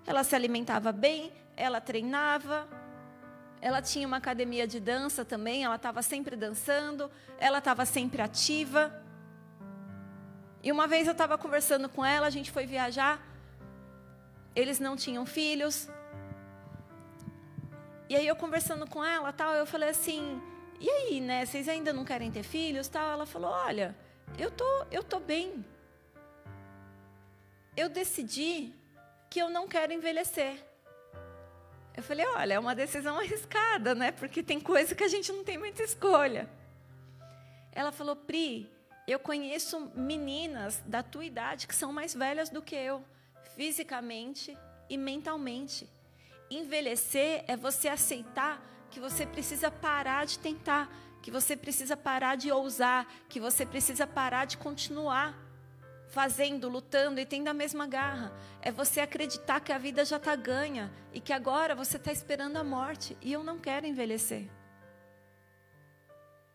[0.10, 2.68] ela se alimentava bem, ela treinava,
[3.62, 8.94] ela tinha uma academia de dança também, ela estava sempre dançando, ela estava sempre ativa.
[10.64, 13.22] E uma vez eu estava conversando com ela, a gente foi viajar,
[14.56, 15.90] eles não tinham filhos.
[18.08, 20.42] E aí eu conversando com ela, tal, eu falei assim:
[20.80, 21.46] "E aí, né?
[21.46, 23.12] Vocês ainda não querem ter filhos?" Tal.
[23.12, 23.96] Ela falou: "Olha,
[24.38, 25.66] eu tô, eu tô bem.
[27.78, 28.74] Eu decidi
[29.30, 30.69] que eu não quero envelhecer.
[31.96, 34.12] Eu falei, olha, é uma decisão arriscada, né?
[34.12, 36.50] Porque tem coisa que a gente não tem muita escolha.
[37.72, 38.70] Ela falou, Pri,
[39.08, 43.04] eu conheço meninas da tua idade que são mais velhas do que eu,
[43.56, 44.58] fisicamente
[44.90, 45.90] e mentalmente.
[46.50, 52.52] Envelhecer é você aceitar que você precisa parar de tentar, que você precisa parar de
[52.52, 55.49] ousar, que você precisa parar de continuar
[56.10, 58.34] fazendo, lutando e tendo a mesma garra.
[58.62, 62.58] É você acreditar que a vida já está ganha e que agora você está esperando
[62.58, 63.18] a morte.
[63.22, 64.50] E eu não quero envelhecer.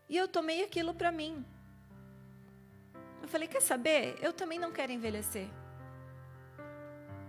[0.07, 1.43] E eu tomei aquilo para mim.
[3.21, 4.17] Eu falei: quer saber?
[4.21, 5.47] Eu também não quero envelhecer.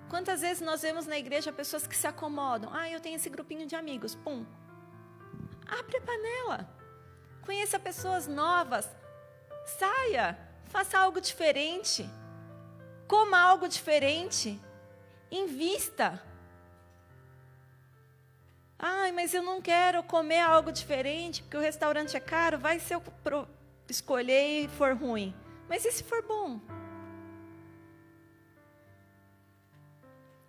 [0.08, 2.72] Quantas vezes nós vemos na igreja pessoas que se acomodam?
[2.72, 4.14] Ah, eu tenho esse grupinho de amigos.
[4.14, 4.44] Pum.
[5.66, 6.76] Abre a panela.
[7.44, 8.88] Conheça pessoas novas.
[9.78, 10.45] Saia.
[10.76, 12.06] Faça algo diferente.
[13.08, 14.60] Coma algo diferente.
[15.30, 16.22] Invista.
[18.78, 22.58] Ai, mas eu não quero comer algo diferente, porque o restaurante é caro.
[22.58, 23.02] Vai se eu
[23.88, 25.34] escolher e for ruim.
[25.66, 26.60] Mas e se for bom?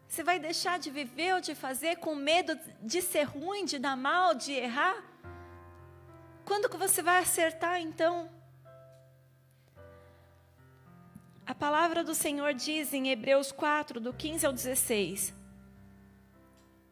[0.10, 3.96] Você vai deixar de viver ou de fazer com medo de ser ruim, de dar
[3.96, 5.02] mal, de errar?
[6.44, 8.37] Quando que você vai acertar então?
[11.48, 15.34] A palavra do Senhor diz em Hebreus 4, do 15 ao 16: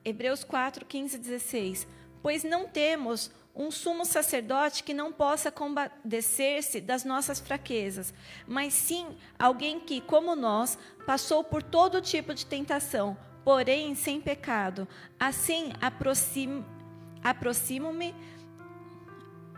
[0.06, 1.86] Hebreus 4, 15 e 16.
[2.22, 8.13] Pois não temos um sumo sacerdote que não possa compadecer-se das nossas fraquezas,
[8.48, 14.88] mas sim alguém que, como nós, passou por todo tipo de tentação, porém sem pecado.
[15.20, 16.65] Assim, aproximo-me,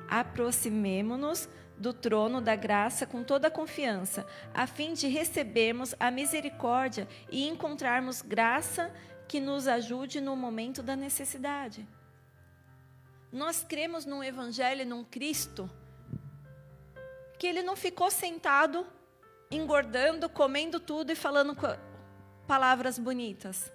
[0.10, 7.08] aproximemo-nos do trono da graça com toda a confiança, a fim de recebermos a misericórdia
[7.30, 8.92] e encontrarmos graça
[9.28, 11.88] que nos ajude no momento da necessidade.
[13.32, 15.70] Nós cremos num evangelho, num Cristo,
[17.38, 18.88] que ele não ficou sentado,
[19.52, 21.56] engordando, comendo tudo e falando
[22.48, 23.72] palavras bonitas.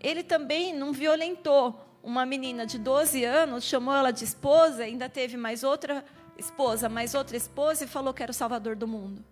[0.00, 5.36] Ele também não violentou uma menina de 12 anos, chamou ela de esposa, ainda teve
[5.36, 6.04] mais outra
[6.36, 9.24] esposa, mais outra esposa e falou que era o salvador do mundo.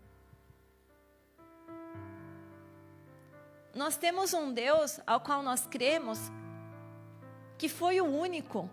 [3.75, 6.19] Nós temos um Deus ao qual nós cremos
[7.57, 8.71] que foi o único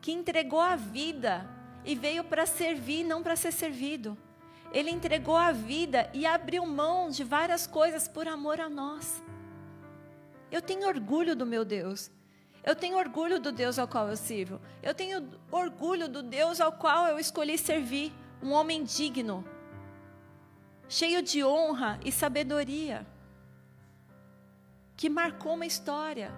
[0.00, 1.48] que entregou a vida
[1.84, 4.16] e veio para servir, não para ser servido.
[4.72, 9.22] Ele entregou a vida e abriu mão de várias coisas por amor a nós.
[10.50, 12.10] Eu tenho orgulho do meu Deus.
[12.64, 14.58] Eu tenho orgulho do Deus ao qual eu sirvo.
[14.82, 18.10] Eu tenho orgulho do Deus ao qual eu escolhi servir.
[18.42, 19.42] Um homem digno,
[20.86, 23.06] cheio de honra e sabedoria,
[24.96, 26.30] que marcou uma história.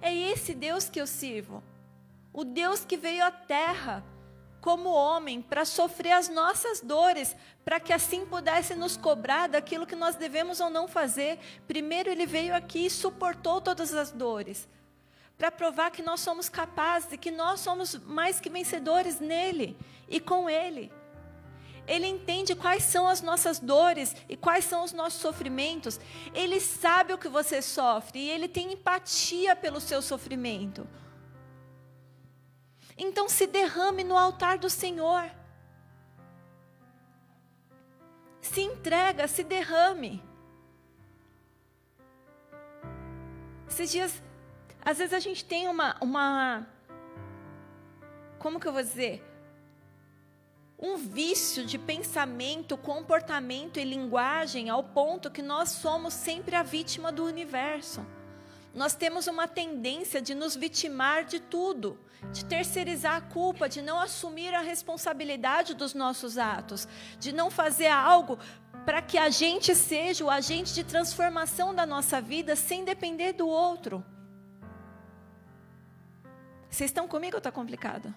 [0.00, 1.62] É esse Deus que eu sirvo.
[2.32, 4.02] O Deus que veio à terra
[4.60, 9.96] como homem para sofrer as nossas dores, para que assim pudesse nos cobrar daquilo que
[9.96, 11.38] nós devemos ou não fazer.
[11.66, 14.66] Primeiro ele veio aqui e suportou todas as dores
[15.36, 19.76] para provar que nós somos capazes e que nós somos mais que vencedores nele
[20.08, 20.92] e com ele.
[21.86, 26.00] Ele entende quais são as nossas dores e quais são os nossos sofrimentos.
[26.32, 30.88] Ele sabe o que você sofre e ele tem empatia pelo seu sofrimento.
[32.96, 35.30] Então se derrame no altar do Senhor.
[38.40, 40.22] Se entrega, se derrame.
[43.68, 44.22] Esses dias
[44.84, 46.66] às vezes a gente tem uma, uma.
[48.38, 49.24] Como que eu vou dizer?
[50.78, 57.10] Um vício de pensamento, comportamento e linguagem ao ponto que nós somos sempre a vítima
[57.10, 58.04] do universo.
[58.74, 61.98] Nós temos uma tendência de nos vitimar de tudo,
[62.32, 66.86] de terceirizar a culpa, de não assumir a responsabilidade dos nossos atos,
[67.18, 68.38] de não fazer algo
[68.84, 73.48] para que a gente seja o agente de transformação da nossa vida sem depender do
[73.48, 74.04] outro.
[76.74, 78.12] Vocês estão comigo ou está complicado?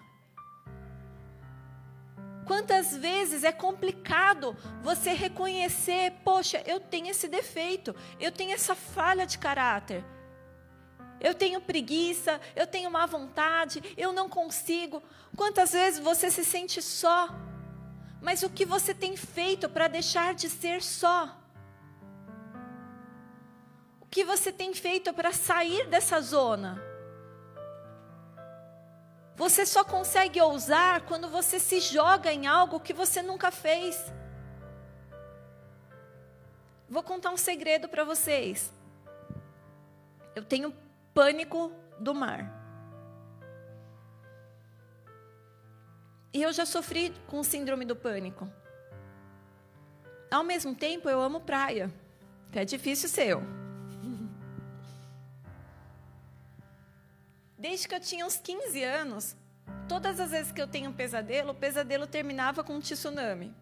[2.44, 9.28] Quantas vezes é complicado você reconhecer, poxa, eu tenho esse defeito, eu tenho essa falha
[9.28, 10.04] de caráter.
[11.20, 15.04] Eu tenho preguiça, eu tenho má vontade, eu não consigo.
[15.36, 17.30] Quantas vezes você se sente só?
[18.20, 21.38] Mas o que você tem feito para deixar de ser só?
[24.02, 26.87] O que você tem feito para sair dessa zona?
[29.38, 34.12] Você só consegue ousar quando você se joga em algo que você nunca fez.
[36.90, 38.74] Vou contar um segredo para vocês.
[40.36, 40.74] Eu tenho
[41.14, 42.52] pânico do mar.
[46.34, 48.52] E eu já sofri com síndrome do pânico.
[50.32, 51.94] Ao mesmo tempo, eu amo praia.
[52.54, 53.67] É difícil ser eu.
[57.58, 59.36] Desde que eu tinha uns 15 anos,
[59.88, 63.54] todas as vezes que eu tenho um pesadelo, o pesadelo terminava com um tsunami.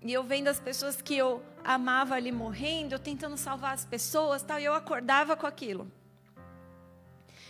[0.00, 4.42] E eu vendo as pessoas que eu amava ali morrendo, eu tentando salvar as pessoas,
[4.42, 5.90] tal, e eu acordava com aquilo.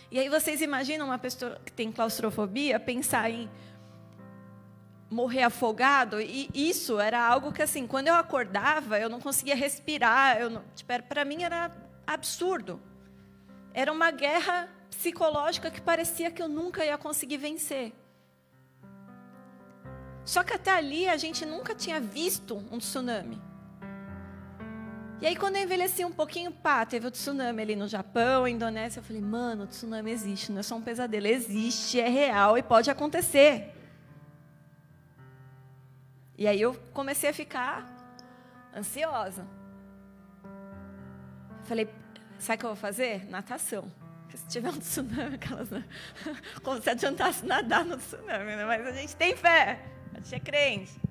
[0.09, 3.47] E aí vocês imaginam uma pessoa que tem claustrofobia pensar em
[5.07, 6.19] morrer afogado?
[6.19, 10.91] E isso era algo que assim, quando eu acordava, eu não conseguia respirar, eu tipo,
[11.03, 11.71] para mim era
[12.07, 12.81] absurdo.
[13.81, 17.93] Era uma guerra psicológica que parecia que eu nunca ia conseguir vencer.
[20.25, 23.39] Só que até ali a gente nunca tinha visto um tsunami.
[25.21, 28.99] E aí, quando eu envelheci um pouquinho, pá, teve o tsunami ali no Japão, Indonésia.
[28.99, 31.27] Eu falei, mano, o tsunami existe, não é só um pesadelo.
[31.27, 33.75] Existe, é real e pode acontecer.
[36.35, 37.85] E aí eu comecei a ficar
[38.75, 39.45] ansiosa.
[41.65, 41.87] Falei,
[42.39, 43.25] Sabe o que eu vou fazer?
[43.29, 43.91] Natação.
[44.21, 45.69] Porque se tiver um tsunami, aquelas.
[46.63, 48.65] Como se adiantasse nadar no tsunami, né?
[48.65, 49.79] Mas a gente tem fé.
[50.13, 51.07] A gente é crente.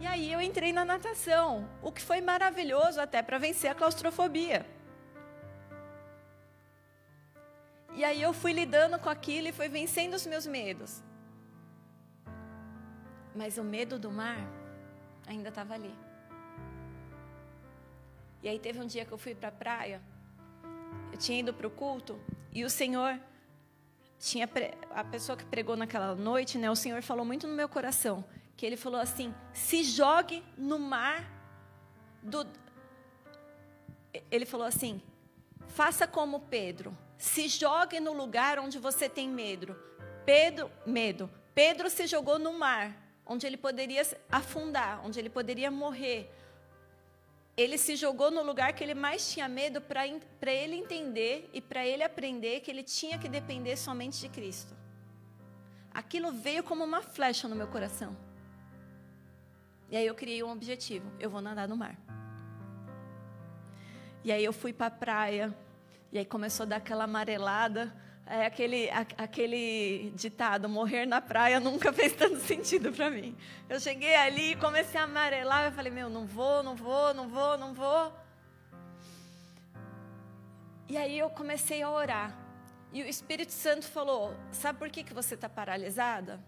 [0.00, 4.66] E aí eu entrei na natação, o que foi maravilhoso até para vencer a claustrofobia.
[7.94, 11.02] E aí eu fui lidando com aquilo e fui vencendo os meus medos.
[13.34, 14.38] Mas o medo do mar
[15.26, 15.94] ainda estava ali.
[18.44, 20.02] E aí teve um dia que eu fui para a praia,
[21.10, 22.20] eu tinha ido para o culto
[22.52, 23.18] e o Senhor
[24.18, 24.46] tinha
[24.90, 26.70] a pessoa que pregou naquela noite, né?
[26.70, 28.22] O Senhor falou muito no meu coração
[28.54, 31.26] que ele falou assim: se jogue no mar
[32.22, 32.46] do.
[34.30, 35.00] Ele falou assim:
[35.68, 39.74] faça como Pedro, se jogue no lugar onde você tem medo.
[40.26, 41.30] Pedro, medo.
[41.54, 46.30] Pedro se jogou no mar, onde ele poderia afundar, onde ele poderia morrer
[47.56, 51.86] ele se jogou no lugar que ele mais tinha medo para ele entender e para
[51.86, 54.74] ele aprender que ele tinha que depender somente de Cristo.
[55.92, 58.16] Aquilo veio como uma flecha no meu coração.
[59.88, 61.96] E aí eu criei um objetivo: eu vou nadar no mar.
[64.24, 65.56] E aí eu fui para a praia,
[66.10, 67.94] e aí começou a dar aquela amarelada.
[68.26, 73.36] É aquele, a, aquele ditado, morrer na praia nunca fez tanto sentido para mim.
[73.68, 77.58] Eu cheguei ali comecei a amarelar, eu falei, meu, não vou, não vou, não vou,
[77.58, 78.12] não vou.
[80.88, 82.38] E aí eu comecei a orar.
[82.92, 86.40] E o Espírito Santo falou, sabe por que, que você está paralisada?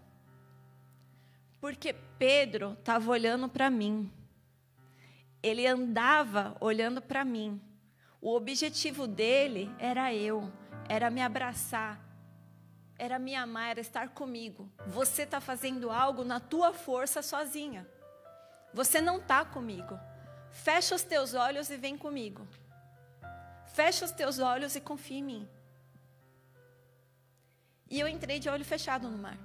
[1.59, 4.11] Porque Pedro estava olhando para mim.
[5.43, 7.61] Ele andava olhando para mim.
[8.21, 10.51] O objetivo dele era eu
[10.89, 11.99] era me abraçar,
[12.97, 14.69] era me amar, era estar comigo.
[14.87, 17.87] Você está fazendo algo na tua força sozinha.
[18.73, 19.99] Você não está comigo.
[20.51, 22.47] Fecha os teus olhos e vem comigo.
[23.73, 25.49] Fecha os teus olhos e confia em mim.
[27.89, 29.37] E eu entrei de olho fechado no mar.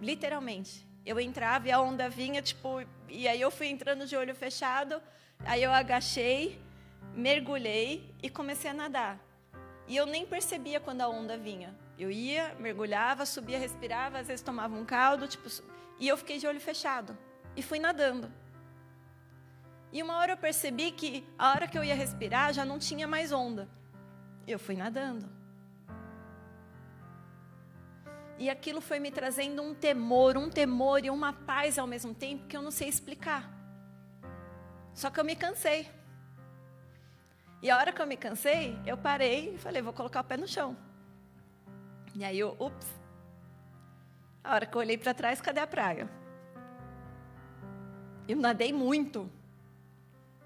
[0.00, 0.86] Literalmente.
[1.04, 5.00] Eu entrava e a onda vinha, tipo, e aí eu fui entrando de olho fechado,
[5.44, 6.60] aí eu agachei,
[7.14, 9.25] mergulhei e comecei a nadar.
[9.88, 11.74] E eu nem percebia quando a onda vinha.
[11.98, 15.48] Eu ia, mergulhava, subia, respirava, às vezes tomava um caldo, tipo,
[15.98, 17.16] e eu fiquei de olho fechado
[17.56, 18.30] e fui nadando.
[19.92, 23.08] E uma hora eu percebi que a hora que eu ia respirar já não tinha
[23.08, 23.68] mais onda.
[24.46, 25.26] Eu fui nadando.
[28.38, 32.46] E aquilo foi me trazendo um temor, um temor e uma paz ao mesmo tempo
[32.46, 33.50] que eu não sei explicar.
[34.92, 35.88] Só que eu me cansei.
[37.62, 40.36] E a hora que eu me cansei, eu parei e falei, vou colocar o pé
[40.36, 40.76] no chão.
[42.14, 42.86] E aí eu, ups.
[44.44, 46.08] A hora que eu olhei para trás, cadê a praia?
[48.28, 49.30] Eu nadei muito.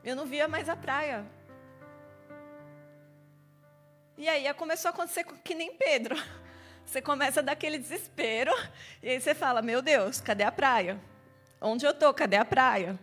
[0.02, 1.26] Eu não via mais a praia.
[4.16, 6.14] E aí começou a acontecer que nem Pedro.
[6.84, 8.52] Você começa a dar aquele desespero,
[9.00, 11.00] e aí você fala: Meu Deus, cadê a praia?
[11.60, 12.12] Onde eu estou?
[12.12, 12.98] Cadê a praia?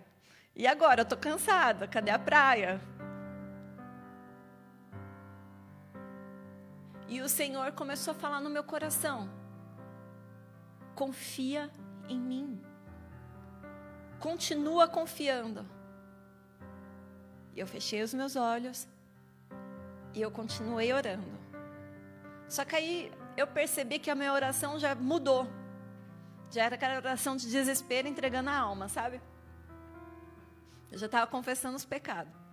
[0.53, 1.01] E agora?
[1.01, 2.81] Eu estou cansada, cadê a praia?
[7.07, 9.29] E o Senhor começou a falar no meu coração:
[10.95, 11.71] confia
[12.09, 12.61] em mim.
[14.19, 15.65] Continua confiando.
[17.55, 18.87] E eu fechei os meus olhos
[20.13, 21.37] e eu continuei orando.
[22.49, 25.47] Só que aí eu percebi que a minha oração já mudou.
[26.49, 29.21] Já era aquela oração de desespero entregando a alma, sabe?
[30.91, 32.46] Eu já estava confessando os pecados.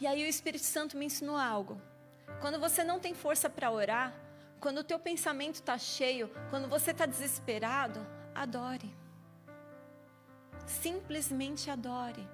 [0.00, 1.80] E aí o Espírito Santo me ensinou algo.
[2.40, 4.12] Quando você não tem força para orar,
[4.60, 8.94] quando o teu pensamento está cheio, quando você está desesperado, adore.
[10.66, 12.26] Simplesmente adore.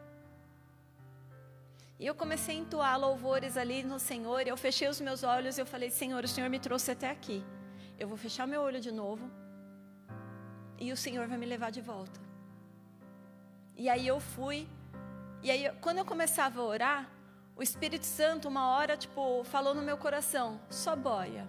[1.98, 5.60] E eu comecei a entoar louvores ali no Senhor, eu fechei os meus olhos e
[5.60, 7.44] eu falei: Senhor, o Senhor me trouxe até aqui.
[7.98, 9.30] Eu vou fechar meu olho de novo
[10.78, 12.18] e o Senhor vai me levar de volta.
[13.76, 14.66] E aí eu fui,
[15.42, 17.10] e aí quando eu começava a orar,
[17.60, 21.46] o Espírito Santo, uma hora, tipo, falou no meu coração: só boia.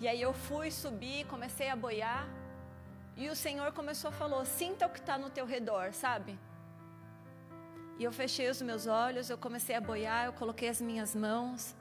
[0.00, 2.26] E aí eu fui, subi, comecei a boiar.
[3.18, 6.38] E o Senhor começou a falar: sinta o que está no teu redor, sabe?
[7.98, 11.76] E eu fechei os meus olhos, eu comecei a boiar, eu coloquei as minhas mãos.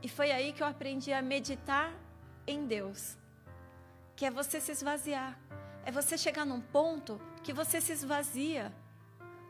[0.00, 1.92] E foi aí que eu aprendi a meditar
[2.46, 3.18] em Deus.
[4.14, 5.36] Que é você se esvaziar.
[5.84, 8.72] É você chegar num ponto que você se esvazia.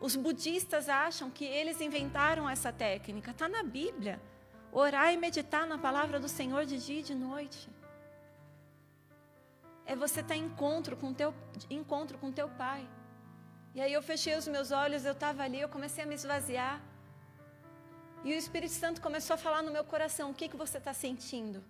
[0.06, 3.30] Os budistas acham que eles inventaram essa técnica.
[3.30, 4.20] Está na Bíblia.
[4.72, 7.70] Orar e meditar na palavra do Senhor de dia e de noite.
[9.86, 11.32] É você estar tá encontro com teu
[11.70, 12.84] encontro com teu Pai.
[13.76, 16.82] E aí eu fechei os meus olhos, eu estava ali, eu comecei a me esvaziar.
[18.24, 20.92] E o Espírito Santo começou a falar no meu coração: o que, que você está
[20.92, 21.62] sentindo?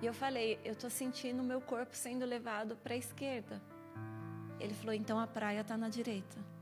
[0.00, 3.60] E eu falei: Eu estou sentindo o meu corpo sendo levado para a esquerda.
[4.60, 6.59] Ele falou: Então a praia está na direita.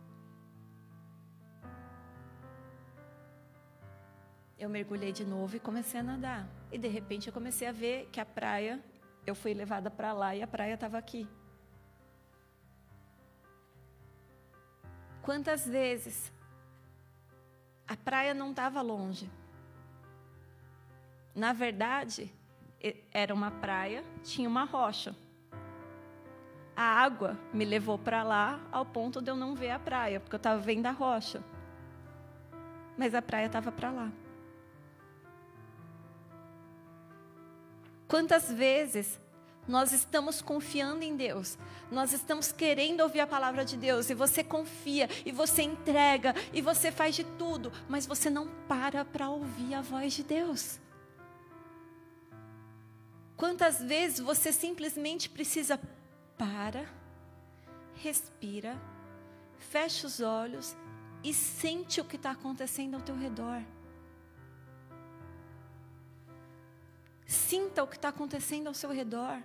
[4.59, 6.49] Eu mergulhei de novo e comecei a nadar.
[6.73, 8.83] E de repente eu comecei a ver que a praia,
[9.27, 11.29] eu fui levada para lá e a praia estava aqui.
[15.23, 16.33] Quantas vezes
[17.87, 19.31] a praia não estava longe?
[21.35, 22.33] Na verdade,
[23.13, 25.15] era uma praia, tinha uma rocha.
[26.75, 30.35] A água me levou para lá ao ponto de eu não ver a praia, porque
[30.35, 31.43] eu estava vendo a rocha.
[32.97, 34.13] Mas a praia estava para lá.
[38.09, 39.21] Quantas vezes
[39.69, 41.59] nós estamos confiando em Deus,
[41.93, 46.63] nós estamos querendo ouvir a palavra de Deus, e você confia, e você entrega, e
[46.63, 50.81] você faz de tudo, mas você não para para ouvir a voz de Deus.
[53.37, 55.79] Quantas vezes você simplesmente precisa
[56.39, 56.87] para,
[57.95, 58.75] respira,
[59.59, 60.75] fecha os olhos
[61.23, 63.63] e sente o que está acontecendo ao teu redor.
[67.29, 69.41] Sinta o que está acontecendo ao seu redor.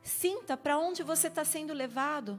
[0.00, 2.38] Sinta para onde você está sendo levado.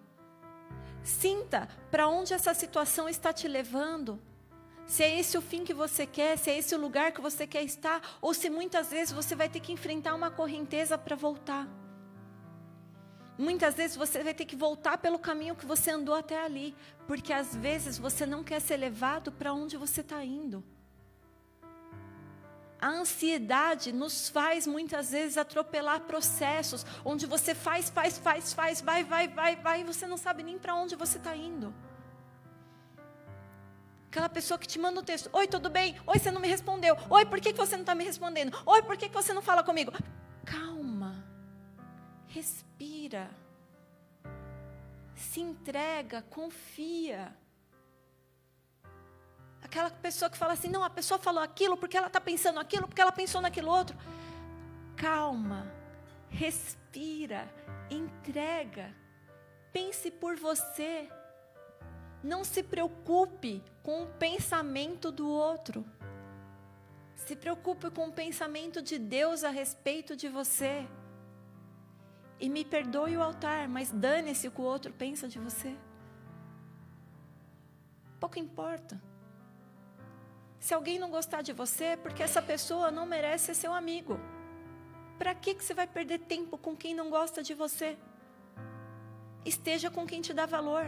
[1.03, 4.21] Sinta para onde essa situação está te levando
[4.87, 7.47] se é esse o fim que você quer, se é esse o lugar que você
[7.47, 11.67] quer estar, ou se muitas vezes você vai ter que enfrentar uma correnteza para voltar.
[13.37, 16.75] Muitas vezes você vai ter que voltar pelo caminho que você andou até ali,
[17.07, 20.63] porque às vezes você não quer ser levado para onde você está indo.
[22.85, 29.03] A ansiedade nos faz muitas vezes atropelar processos, onde você faz, faz, faz, faz, vai,
[29.03, 31.73] vai, vai, vai, e você não sabe nem para onde você está indo.
[34.07, 35.99] Aquela pessoa que te manda um texto: Oi, tudo bem?
[36.05, 36.95] Oi, você não me respondeu.
[37.09, 38.55] Oi, por que você não está me respondendo?
[38.67, 39.91] Oi, por que você não fala comigo?
[40.45, 41.25] Calma.
[42.27, 43.31] Respira.
[45.15, 47.35] Se entrega, confia.
[49.65, 52.87] Aquela pessoa que fala assim: Não, a pessoa falou aquilo porque ela está pensando aquilo,
[52.87, 53.97] porque ela pensou naquilo outro.
[54.95, 55.65] Calma.
[56.29, 57.51] Respira.
[57.89, 58.93] Entrega.
[59.73, 61.09] Pense por você.
[62.23, 65.83] Não se preocupe com o pensamento do outro.
[67.15, 70.87] Se preocupe com o pensamento de Deus a respeito de você.
[72.39, 75.75] E me perdoe o altar, mas dane-se o que o outro pensa de você.
[78.19, 79.01] Pouco importa.
[80.65, 84.19] Se alguém não gostar de você, é porque essa pessoa não merece ser seu amigo.
[85.15, 87.95] Para que, que você vai perder tempo com quem não gosta de você?
[89.45, 90.83] Esteja com quem te dá valor.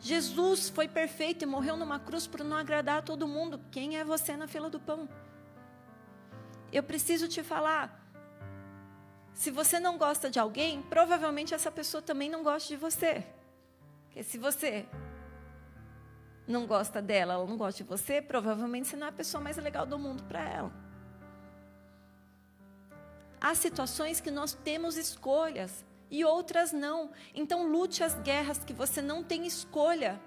[0.00, 3.60] Jesus foi perfeito e morreu numa cruz por não agradar a todo mundo.
[3.70, 5.06] Quem é você na fila do pão?
[6.72, 7.84] Eu preciso te falar.
[9.34, 13.26] Se você não gosta de alguém, provavelmente essa pessoa também não gosta de você.
[14.04, 14.86] Porque se você
[16.46, 19.56] não gosta dela, ela não gosta de você, provavelmente você não é a pessoa mais
[19.56, 20.72] legal do mundo para ela.
[23.40, 27.10] Há situações que nós temos escolhas e outras não.
[27.34, 30.20] Então lute as guerras que você não tem escolha.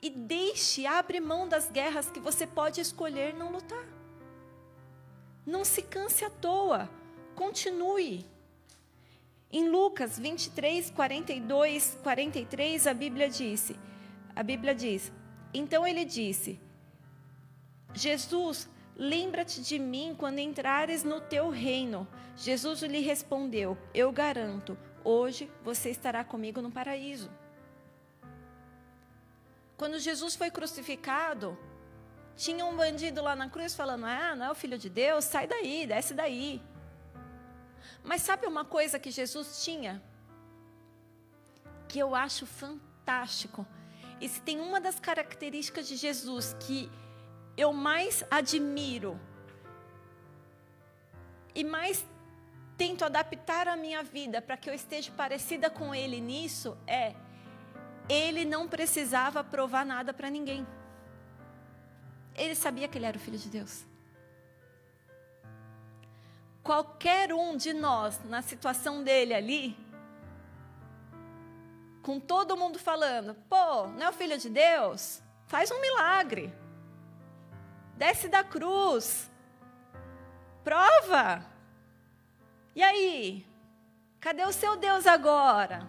[0.00, 3.84] E deixe, abre mão das guerras que você pode escolher não lutar.
[5.46, 6.88] Não se canse à toa.
[7.34, 8.26] Continue.
[9.50, 13.78] Em Lucas 23, 42, 43, a Bíblia disse,
[14.38, 15.12] a Bíblia diz,
[15.52, 16.60] então ele disse,
[17.94, 18.68] Jesus,
[18.98, 22.06] Lembra-te de mim quando entrares no teu reino.
[22.36, 27.30] Jesus lhe respondeu: Eu garanto, hoje você estará comigo no paraíso.
[29.76, 31.56] Quando Jesus foi crucificado,
[32.34, 35.24] tinha um bandido lá na cruz falando: Ah, não é o filho de Deus?
[35.24, 36.60] Sai daí, desce daí.
[38.02, 40.02] Mas sabe uma coisa que Jesus tinha?
[41.86, 43.64] Que eu acho fantástico.
[44.20, 46.90] E se tem uma das características de Jesus que
[47.56, 49.18] eu mais admiro
[51.54, 52.04] e mais
[52.76, 57.14] tento adaptar a minha vida para que eu esteja parecida com Ele nisso é
[58.08, 60.66] ele não precisava provar nada para ninguém.
[62.34, 63.84] Ele sabia que ele era o filho de Deus.
[66.62, 69.76] Qualquer um de nós, na situação dele ali,
[72.08, 75.22] com todo mundo falando, pô, não é o filho de Deus?
[75.46, 76.50] Faz um milagre
[77.98, 79.28] desce da cruz,
[80.62, 81.44] prova.
[82.74, 83.44] E aí?
[84.20, 85.86] Cadê o seu Deus agora?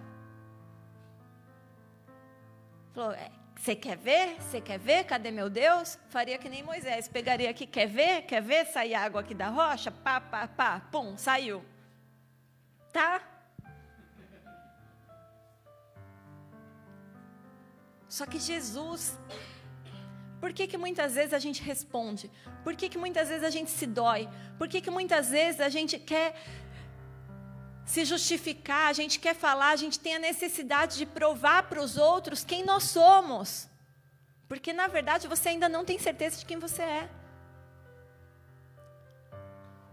[2.94, 4.42] Falou, é, Você quer ver?
[4.42, 5.04] Você quer ver?
[5.04, 6.00] Cadê meu Deus?
[6.10, 7.08] Faria que nem Moisés.
[7.08, 8.24] Pegaria aqui, quer ver?
[8.24, 8.66] Quer ver?
[8.66, 9.92] Sair água aqui da rocha?
[9.92, 10.82] Pá, pá, pá.
[10.92, 11.64] Pum, saiu.
[12.92, 13.22] Tá?
[18.10, 19.18] Só que Jesus,
[20.42, 22.30] por que, que muitas vezes a gente responde?
[22.64, 24.28] Por que, que muitas vezes a gente se dói?
[24.58, 26.36] Por que, que muitas vezes a gente quer
[27.86, 31.98] se justificar, a gente quer falar, a gente tem a necessidade de provar para os
[31.98, 33.68] outros quem nós somos.
[34.48, 37.10] Porque na verdade você ainda não tem certeza de quem você é.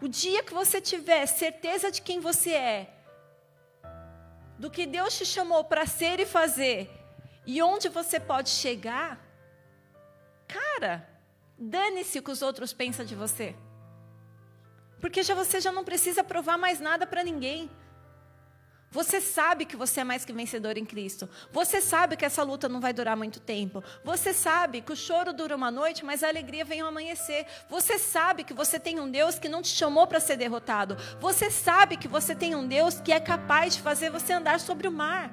[0.00, 2.94] O dia que você tiver certeza de quem você é,
[4.58, 6.90] do que Deus te chamou para ser e fazer,
[7.46, 9.20] e onde você pode chegar,
[10.48, 11.08] cara,
[11.56, 13.54] dane-se o que os outros pensam de você.
[15.00, 17.70] Porque já você já não precisa provar mais nada para ninguém.
[18.90, 21.28] Você sabe que você é mais que vencedor em Cristo.
[21.52, 23.84] Você sabe que essa luta não vai durar muito tempo.
[24.02, 27.46] Você sabe que o choro dura uma noite, mas a alegria vem ao amanhecer.
[27.68, 30.96] Você sabe que você tem um Deus que não te chamou para ser derrotado.
[31.20, 34.88] Você sabe que você tem um Deus que é capaz de fazer você andar sobre
[34.88, 35.30] o mar.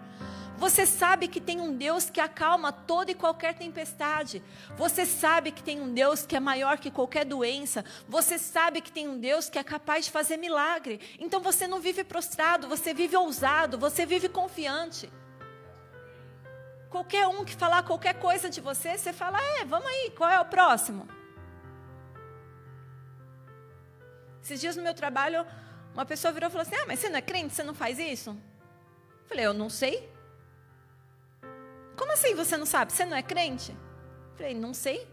[0.63, 4.41] Você sabe que tem um Deus que acalma toda e qualquer tempestade.
[4.77, 7.83] Você sabe que tem um Deus que é maior que qualquer doença.
[8.07, 11.01] Você sabe que tem um Deus que é capaz de fazer milagre.
[11.19, 15.11] Então você não vive prostrado, você vive ousado, você vive confiante.
[16.89, 20.39] Qualquer um que falar qualquer coisa de você, você fala: é, vamos aí, qual é
[20.39, 21.05] o próximo?
[24.41, 25.45] Esses dias no meu trabalho,
[25.93, 27.99] uma pessoa virou e falou assim: ah, mas você não é crente, você não faz
[27.99, 28.29] isso?
[28.29, 30.13] Eu falei: eu não sei.
[31.95, 32.91] Como assim você não sabe?
[32.91, 33.75] Você não é crente?
[34.35, 35.07] Falei, não sei.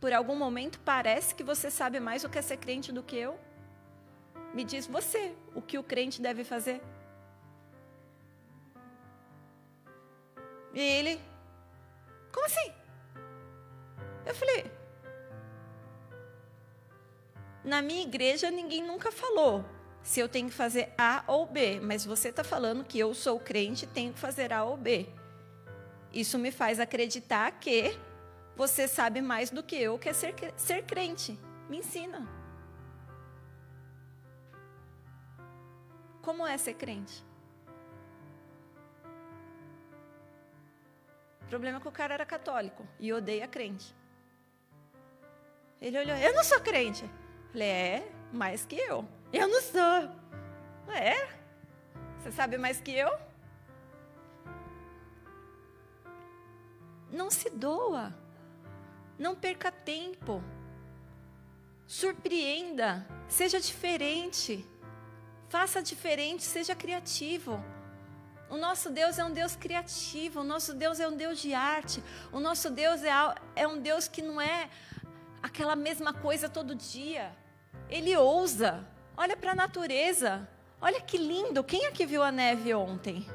[0.00, 3.16] Por algum momento parece que você sabe mais o que é ser crente do que
[3.16, 3.38] eu.
[4.52, 6.80] Me diz você o que o crente deve fazer.
[10.74, 11.20] E ele,
[12.32, 12.72] como assim?
[14.26, 14.70] Eu falei,
[17.64, 19.64] na minha igreja ninguém nunca falou
[20.02, 23.40] se eu tenho que fazer A ou B, mas você está falando que eu sou
[23.40, 25.08] crente e tenho que fazer A ou B.
[26.16, 27.94] Isso me faz acreditar que
[28.56, 31.38] você sabe mais do que eu que é ser, ser crente.
[31.68, 32.26] Me ensina.
[36.22, 37.22] Como é ser crente?
[41.42, 43.94] O problema é que o cara era católico e odeia crente.
[45.82, 47.04] Ele olhou, eu não sou crente.
[47.52, 49.06] Falei, é, mais que eu.
[49.34, 50.94] Eu não sou.
[50.94, 51.28] É?
[52.18, 53.25] Você sabe mais que eu?
[57.16, 58.14] Não se doa.
[59.18, 60.44] Não perca tempo.
[61.86, 63.06] Surpreenda.
[63.26, 64.66] Seja diferente.
[65.48, 66.42] Faça diferente.
[66.42, 67.64] Seja criativo.
[68.50, 70.40] O nosso Deus é um Deus criativo.
[70.40, 72.04] O nosso Deus é um Deus de arte.
[72.30, 73.10] O nosso Deus é,
[73.56, 74.68] é um Deus que não é
[75.42, 77.34] aquela mesma coisa todo dia.
[77.88, 78.86] Ele ousa.
[79.16, 80.46] Olha para a natureza.
[80.82, 81.64] Olha que lindo.
[81.64, 83.26] Quem aqui viu a neve ontem?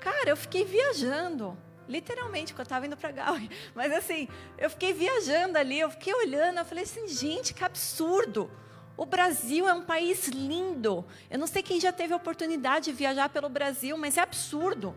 [0.00, 1.56] Cara, eu fiquei viajando.
[1.88, 3.50] Literalmente, porque eu estava indo para Galway.
[3.74, 4.28] Mas assim,
[4.58, 8.50] eu fiquei viajando ali, eu fiquei olhando, eu falei assim, gente, que absurdo.
[8.96, 11.04] O Brasil é um país lindo.
[11.28, 14.94] Eu não sei quem já teve a oportunidade de viajar pelo Brasil, mas é absurdo.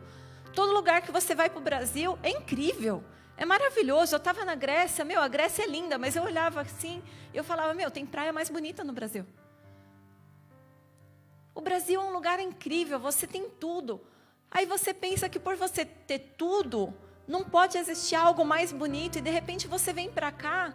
[0.54, 3.04] Todo lugar que você vai para o Brasil é incrível.
[3.36, 4.16] É maravilhoso.
[4.16, 7.44] Eu estava na Grécia, meu, a Grécia é linda, mas eu olhava assim e eu
[7.44, 9.26] falava, meu, tem praia mais bonita no Brasil.
[11.54, 14.00] O Brasil é um lugar incrível, você tem tudo.
[14.50, 16.94] Aí você pensa que por você ter tudo,
[17.28, 20.74] não pode existir algo mais bonito e de repente você vem para cá.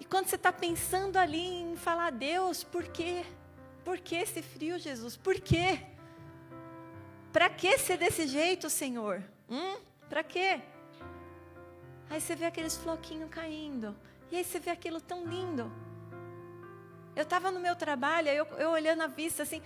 [0.00, 3.24] E quando você está pensando ali em falar, Deus, por quê?
[3.84, 5.16] Por que esse frio, Jesus?
[5.16, 5.80] Por quê?
[7.32, 9.22] Para que ser desse jeito, Senhor?
[9.48, 9.76] Hum?
[10.08, 10.60] Para quê?
[12.10, 13.96] Aí você vê aqueles floquinhos caindo.
[14.30, 15.70] E aí você vê aquilo tão lindo.
[17.14, 19.62] Eu estava no meu trabalho, eu, eu olhando a vista assim,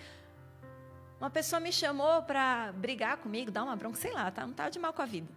[1.18, 4.42] uma pessoa me chamou para brigar comigo, dar uma bronca, sei lá, tá?
[4.42, 5.28] não estava de mal com a vida.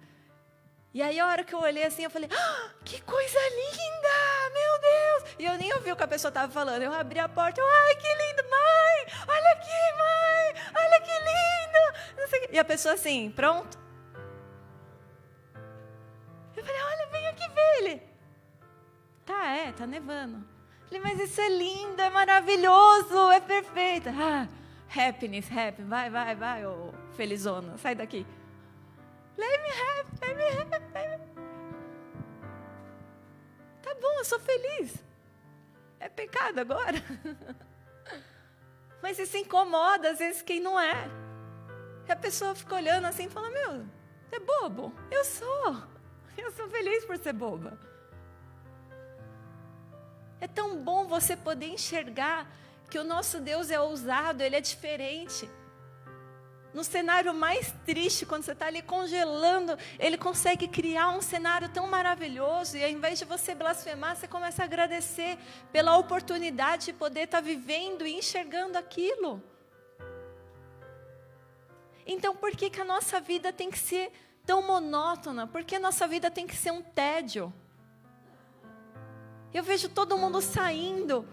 [0.92, 4.50] E aí, a hora que eu olhei assim, eu falei: ah, que coisa linda!
[4.54, 5.36] Meu Deus!
[5.38, 6.82] E eu nem ouvi o que a pessoa estava falando.
[6.82, 9.26] Eu abri a porta, eu, ai, que lindo, mãe!
[9.28, 10.84] Olha aqui, mãe!
[10.84, 12.50] Olha que lindo!
[12.52, 13.78] E a pessoa assim, pronto?
[16.58, 18.02] Eu falei: olha, vem aqui ver ele.
[19.26, 20.38] Tá, é, tá nevando.
[20.92, 24.10] Eu falei, mas isso é lindo, é maravilhoso, é perfeito.
[24.10, 24.48] Ah,
[24.96, 25.84] Happiness, happy.
[25.84, 27.78] Vai, vai, vai, ô felizona.
[27.78, 28.26] Sai daqui.
[29.38, 31.40] Let me happy, let me happy.
[33.82, 34.96] Tá bom, eu sou feliz.
[36.00, 36.98] É pecado agora.
[39.02, 41.10] Mas isso incomoda, às vezes, quem não é.
[42.08, 43.86] E a pessoa fica olhando assim e fala, meu,
[44.32, 44.94] É bobo?
[45.12, 45.78] Eu sou.
[46.38, 47.78] Eu sou feliz por ser boba.
[50.40, 52.48] É tão bom você poder enxergar
[52.90, 55.50] que o nosso Deus é ousado, ele é diferente.
[56.74, 61.88] No cenário mais triste, quando você está ali congelando, ele consegue criar um cenário tão
[61.88, 62.78] maravilhoso.
[62.78, 65.38] E ao invés de você blasfemar, você começa a agradecer
[65.72, 69.42] pela oportunidade de poder estar tá vivendo e enxergando aquilo.
[72.06, 74.12] Então, por que, que a nossa vida tem que ser
[74.46, 75.48] tão monótona?
[75.48, 77.52] Por que a nossa vida tem que ser um tédio?
[79.52, 81.28] Eu vejo todo mundo saindo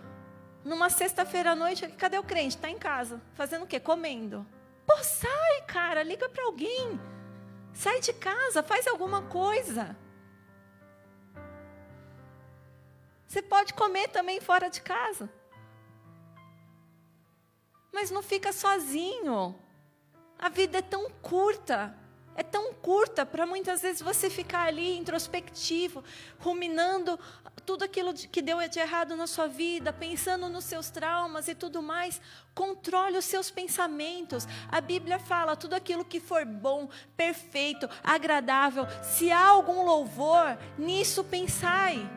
[0.66, 1.86] numa sexta-feira à noite.
[1.92, 2.56] Cadê o crente?
[2.56, 3.22] Está em casa.
[3.34, 3.78] Fazendo o quê?
[3.78, 4.44] Comendo.
[4.84, 7.00] Pô, sai, cara, liga para alguém.
[7.72, 9.96] Sai de casa, faz alguma coisa.
[13.26, 15.30] Você pode comer também fora de casa.
[17.92, 19.58] Mas não fica sozinho.
[20.38, 21.96] A vida é tão curta
[22.36, 26.04] é tão curta para muitas vezes você ficar ali introspectivo,
[26.38, 27.18] ruminando
[27.64, 31.82] tudo aquilo que deu de errado na sua vida, pensando nos seus traumas e tudo
[31.82, 32.20] mais.
[32.54, 34.46] Controle os seus pensamentos.
[34.68, 38.86] A Bíblia fala tudo aquilo que for bom, perfeito, agradável.
[39.02, 42.08] Se há algum louvor, nisso pensai.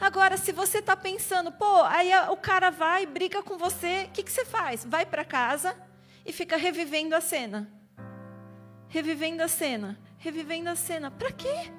[0.00, 4.22] Agora, se você está pensando, pô, aí o cara vai, briga com você, o que,
[4.22, 4.84] que você faz?
[4.84, 5.76] Vai para casa
[6.24, 7.77] e fica revivendo a cena
[8.88, 11.10] revivendo a cena, revivendo a cena.
[11.10, 11.72] Para quê?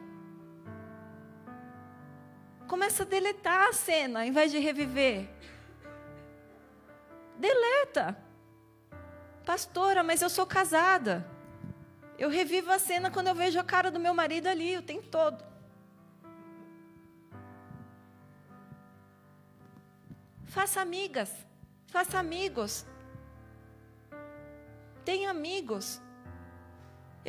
[2.68, 5.28] Começa a deletar a cena, em vez de reviver.
[7.38, 8.18] Deleta.
[9.46, 11.26] Pastora, mas eu sou casada.
[12.18, 15.08] Eu revivo a cena quando eu vejo a cara do meu marido ali o tempo
[15.08, 15.44] todo.
[20.46, 21.32] Faça amigas,
[21.88, 22.86] faça amigos.
[25.06, 26.02] Tenha amigos.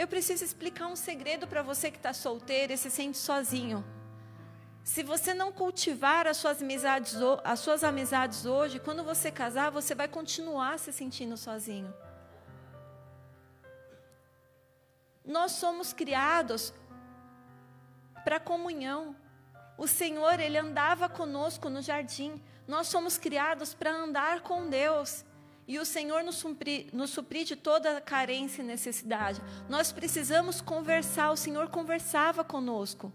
[0.01, 3.85] Eu preciso explicar um segredo para você que está solteiro e se sente sozinho.
[4.83, 9.95] Se você não cultivar as suas, amizades, as suas amizades hoje, quando você casar, você
[9.95, 11.93] vai continuar se sentindo sozinho.
[15.23, 16.73] Nós somos criados
[18.25, 19.15] para comunhão.
[19.77, 22.43] O Senhor, Ele andava conosco no jardim.
[22.67, 25.27] Nós somos criados para andar com Deus.
[25.71, 29.41] E o Senhor nos suprir, nos suprir de toda carência e necessidade.
[29.69, 33.13] Nós precisamos conversar, o Senhor conversava conosco.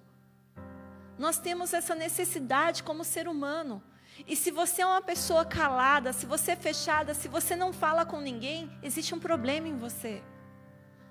[1.19, 3.83] Nós temos essa necessidade como ser humano.
[4.25, 8.05] E se você é uma pessoa calada, se você é fechada, se você não fala
[8.05, 10.23] com ninguém, existe um problema em você.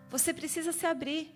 [0.08, 1.30] Você precisa se abrir.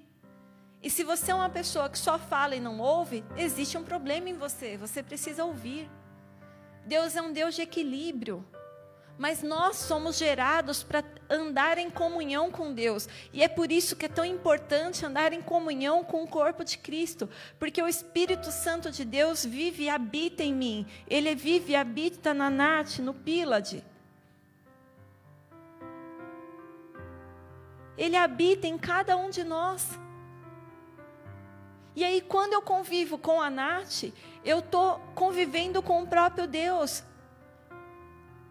[0.82, 4.30] E se você é uma pessoa que só fala e não ouve, existe um problema
[4.30, 4.78] em você.
[4.78, 5.86] Você precisa ouvir.
[6.86, 8.42] Deus é um Deus de equilíbrio
[9.18, 13.08] mas nós somos gerados para andar em comunhão com Deus.
[13.32, 16.78] E é por isso que é tão importante andar em comunhão com o corpo de
[16.78, 20.86] Cristo, porque o Espírito Santo de Deus vive e habita em mim.
[21.08, 23.84] Ele vive e habita na Nath, no Pílade.
[27.96, 29.98] Ele habita em cada um de nós.
[31.96, 34.04] E aí, quando eu convivo com a Nath,
[34.44, 37.02] eu estou convivendo com o próprio Deus.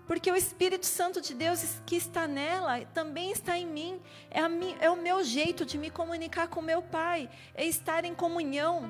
[0.07, 4.01] Porque o Espírito Santo de Deus que está nela também está em mim.
[4.31, 4.39] É,
[4.85, 7.29] é o meu jeito de me comunicar com meu Pai.
[7.53, 8.89] É estar em comunhão.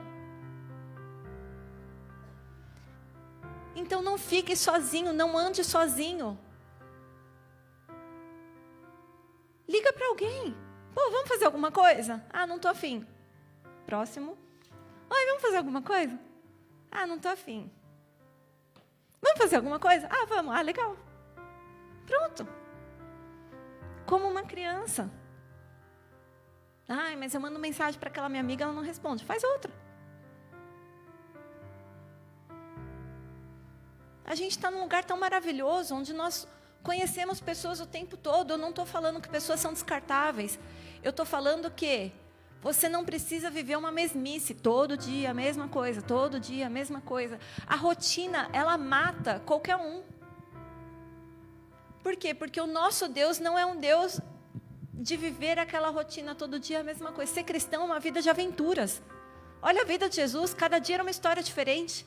[3.76, 6.38] Então não fique sozinho, não ande sozinho.
[9.68, 10.56] Liga para alguém.
[10.94, 12.24] Pô, vamos fazer alguma coisa?
[12.30, 13.06] Ah, não estou afim.
[13.88, 14.38] Próximo.
[15.10, 16.20] Oi, vamos fazer alguma coisa?
[16.92, 17.72] Ah, não estou afim.
[19.22, 20.08] Vamos fazer alguma coisa?
[20.12, 20.56] Ah, vamos.
[20.56, 21.07] Ah, legal.
[22.08, 22.48] Pronto.
[24.08, 25.12] Como uma criança.
[26.88, 29.26] Ai, mas eu mando mensagem para aquela minha amiga, ela não responde.
[29.26, 29.72] Faz outra.
[34.26, 36.48] A gente está num lugar tão maravilhoso, onde nós
[36.84, 38.52] conhecemos pessoas o tempo todo.
[38.52, 40.58] Eu não estou falando que pessoas são descartáveis.
[41.04, 42.12] Eu estou falando que
[42.62, 47.02] você não precisa viver uma mesmice todo dia, a mesma coisa, todo dia, a mesma
[47.02, 47.40] coisa.
[47.68, 50.04] A rotina, ela mata qualquer um.
[52.04, 52.34] Por quê?
[52.34, 54.20] Porque o nosso Deus não é um Deus
[54.94, 57.34] de viver aquela rotina todo dia a mesma coisa.
[57.34, 59.02] Ser cristão é uma vida de aventuras.
[59.62, 62.06] Olha a vida de Jesus, cada dia era uma história diferente.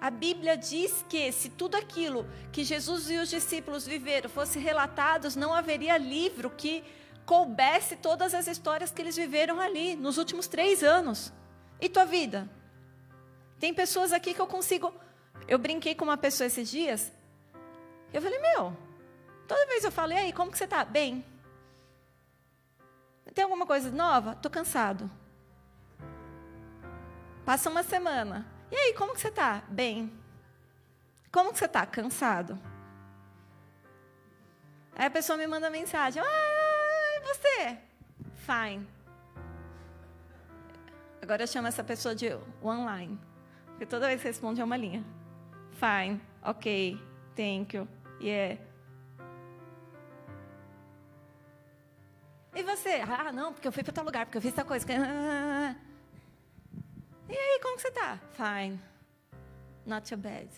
[0.00, 5.36] A Bíblia diz que se tudo aquilo que Jesus e os discípulos viveram fosse relatados,
[5.36, 6.82] não haveria livro que
[7.26, 11.30] coubesse todas as histórias que eles viveram ali nos últimos três anos.
[11.78, 12.48] E tua vida?
[13.58, 14.92] Tem pessoas aqui que eu consigo
[15.46, 17.12] eu brinquei com uma pessoa esses dias.
[18.12, 18.76] Eu falei, meu,
[19.46, 20.84] toda vez eu falei, aí, como que você está?
[20.84, 21.24] Bem.
[23.34, 24.34] Tem alguma coisa nova?
[24.34, 25.10] Tô cansado.
[27.44, 28.46] Passa uma semana.
[28.70, 29.62] E aí, como que você está?
[29.68, 30.12] Bem.
[31.32, 31.86] Como que você está?
[31.86, 32.58] Cansado.
[34.94, 36.22] Aí a pessoa me manda mensagem.
[36.22, 37.78] Ah, e você?
[38.34, 38.86] Fine.
[41.22, 43.18] Agora eu chamo essa pessoa de online.
[43.66, 45.04] Porque toda vez que responde é uma linha.
[45.80, 46.20] Fine.
[46.42, 47.00] Ok.
[47.34, 47.88] Thank you.
[48.20, 48.60] Yeah.
[52.54, 53.00] E você?
[53.00, 54.86] Ah, não, porque eu fui para tal lugar, porque eu fiz tal coisa.
[57.28, 58.18] E aí, como que você está?
[58.32, 58.78] Fine.
[59.86, 60.48] Not too bad.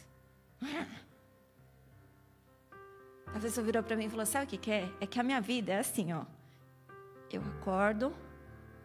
[3.34, 4.88] A pessoa virou para mim e falou: Sabe o que, que é?
[5.00, 6.24] É que a minha vida é assim, ó.
[7.30, 8.14] Eu acordo,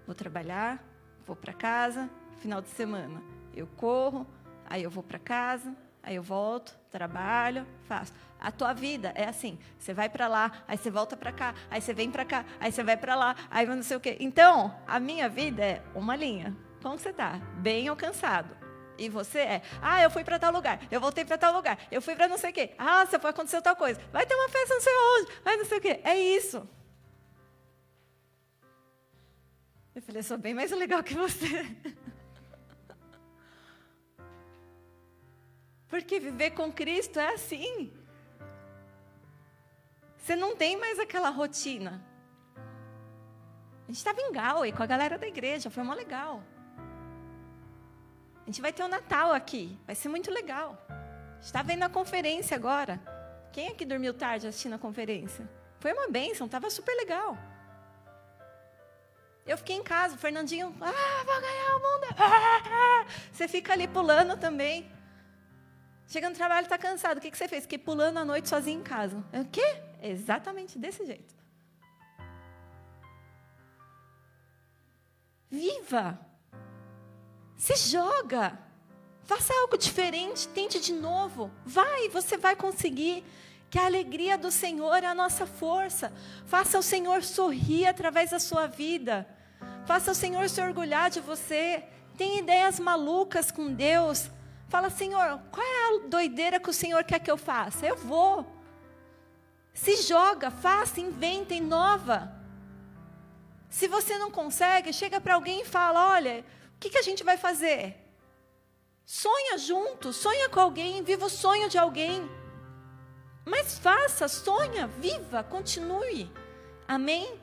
[0.05, 0.83] vou trabalhar,
[1.25, 2.09] vou para casa,
[2.39, 3.21] final de semana
[3.57, 4.25] eu corro,
[4.65, 5.75] aí eu vou para casa,
[6.07, 8.13] aí eu volto, trabalho, faço.
[8.39, 11.81] A tua vida é assim: você vai para lá, aí você volta para cá, aí
[11.81, 14.15] você vem para cá, aí você vai para lá, aí não sei o quê.
[14.21, 16.55] Então, a minha vida é uma linha.
[16.81, 17.33] Como você está?
[17.57, 18.55] Bem ou cansado?
[18.97, 22.01] E você é, ah, eu fui para tal lugar, eu voltei para tal lugar, eu
[22.01, 22.71] fui para não sei o quê.
[22.77, 23.99] Ah, você foi acontecer tal coisa.
[24.11, 25.99] Vai ter uma festa não sei onde, vai não sei o quê.
[26.03, 26.67] É isso.
[29.93, 31.65] Eu falei, eu sou bem mais legal que você.
[35.87, 37.93] Porque viver com Cristo é assim.
[40.17, 42.03] Você não tem mais aquela rotina.
[43.83, 46.43] A gente estava em Galway com a galera da igreja, foi mó legal.
[48.43, 50.77] A gente vai ter o Natal aqui, vai ser muito legal.
[50.89, 52.99] A gente está vendo a conferência agora.
[53.53, 55.49] Quem é que dormiu tarde assistindo a conferência?
[55.79, 57.37] Foi uma bênção, estava super legal.
[59.45, 62.15] Eu fiquei em casa, o Fernandinho, ah, vou ganhar o mundo.
[62.17, 64.91] Ah, você fica ali pulando também.
[66.07, 67.17] Chega no trabalho, está cansado.
[67.17, 67.63] O que, que você fez?
[67.63, 69.17] Fiquei pulando a noite sozinho em casa.
[69.33, 69.81] O quê?
[70.01, 71.35] Exatamente desse jeito.
[75.51, 76.19] Viva!
[77.57, 78.57] Se joga!
[79.23, 81.51] Faça algo diferente, tente de novo.
[81.65, 83.23] Vai, você vai conseguir.
[83.69, 86.13] Que a alegria do Senhor é a nossa força.
[86.45, 89.27] Faça o Senhor sorrir através da sua vida.
[89.85, 91.83] Faça o Senhor se orgulhar de você.
[92.17, 94.31] Tem ideias malucas com Deus.
[94.69, 97.85] Fala, Senhor, qual é a doideira que o Senhor quer que eu faça?
[97.85, 98.45] Eu vou.
[99.73, 102.31] Se joga, faça, inventa, inova.
[103.69, 106.43] Se você não consegue, chega para alguém e fala: olha,
[106.75, 107.95] o que, que a gente vai fazer?
[109.05, 112.29] Sonha junto, sonha com alguém, viva o sonho de alguém.
[113.45, 116.29] Mas faça, sonha, viva, continue.
[116.85, 117.39] Amém?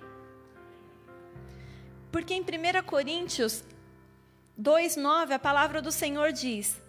[2.13, 3.65] Porque em 1 Coríntios
[4.61, 6.84] 2,9 a palavra do Senhor diz: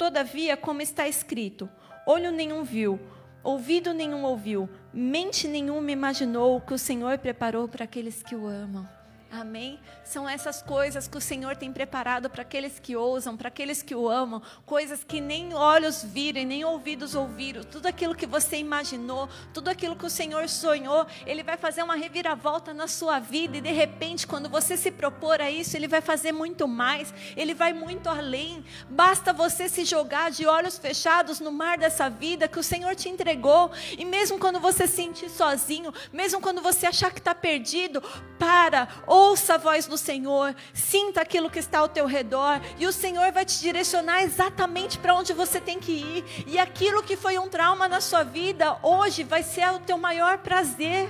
[0.00, 1.68] Todavia, como está escrito,
[2.06, 2.98] olho nenhum viu,
[3.44, 8.46] ouvido nenhum ouviu, mente nenhuma imaginou o que o Senhor preparou para aqueles que o
[8.46, 8.88] amam.
[9.32, 9.78] Amém?
[10.04, 13.94] São essas coisas que o Senhor tem preparado para aqueles que ousam, para aqueles que
[13.94, 19.28] o amam, coisas que nem olhos viram, nem ouvidos ouviram, tudo aquilo que você imaginou,
[19.54, 23.58] tudo aquilo que o Senhor sonhou, Ele vai fazer uma reviravolta na sua vida.
[23.58, 27.54] E de repente, quando você se propor a isso, Ele vai fazer muito mais, Ele
[27.54, 28.64] vai muito além.
[28.88, 33.08] Basta você se jogar de olhos fechados no mar dessa vida que o Senhor te
[33.08, 38.02] entregou, e mesmo quando você se sentir sozinho, mesmo quando você achar que está perdido,
[38.38, 38.88] para,
[39.20, 43.30] ouça a voz do Senhor, sinta aquilo que está ao teu redor, e o Senhor
[43.32, 46.24] vai te direcionar exatamente para onde você tem que ir.
[46.46, 50.38] E aquilo que foi um trauma na sua vida, hoje vai ser o teu maior
[50.38, 51.08] prazer.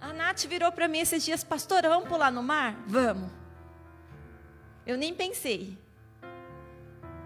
[0.00, 2.74] A Nath virou para mim esses dias, pastora, vamos pular no mar?
[2.86, 3.30] Vamos.
[4.84, 5.78] Eu nem pensei.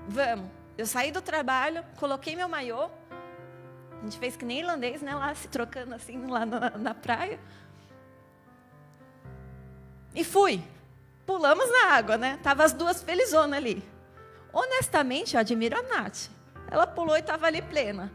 [0.06, 0.50] Vamos.
[0.76, 2.90] Eu saí do trabalho, coloquei meu maiô,
[4.00, 5.14] a gente fez que nem irlandês, né?
[5.14, 7.38] Lá se trocando assim lá na, na praia.
[10.14, 10.62] E fui.
[11.26, 12.38] Pulamos na água, né?
[12.42, 13.82] Tava as duas felizonas ali.
[14.52, 16.30] Honestamente, eu admiro a Nath.
[16.70, 18.12] Ela pulou e estava ali plena.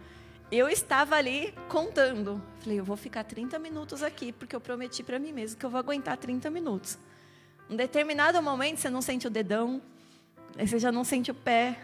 [0.52, 2.42] Eu estava ali contando.
[2.60, 5.70] Falei, eu vou ficar 30 minutos aqui, porque eu prometi para mim mesmo que eu
[5.70, 6.98] vou aguentar 30 minutos.
[7.70, 9.82] Um determinado momento você não sente o dedão,
[10.58, 11.80] você já não sente o pé,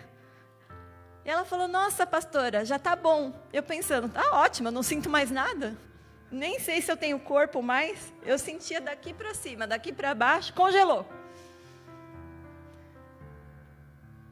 [1.27, 3.33] e ela falou: Nossa, pastora, já tá bom.
[3.51, 5.75] Eu pensando: Tá ótimo, eu não sinto mais nada.
[6.31, 8.13] Nem sei se eu tenho corpo mais.
[8.25, 11.05] Eu sentia daqui para cima, daqui para baixo, congelou.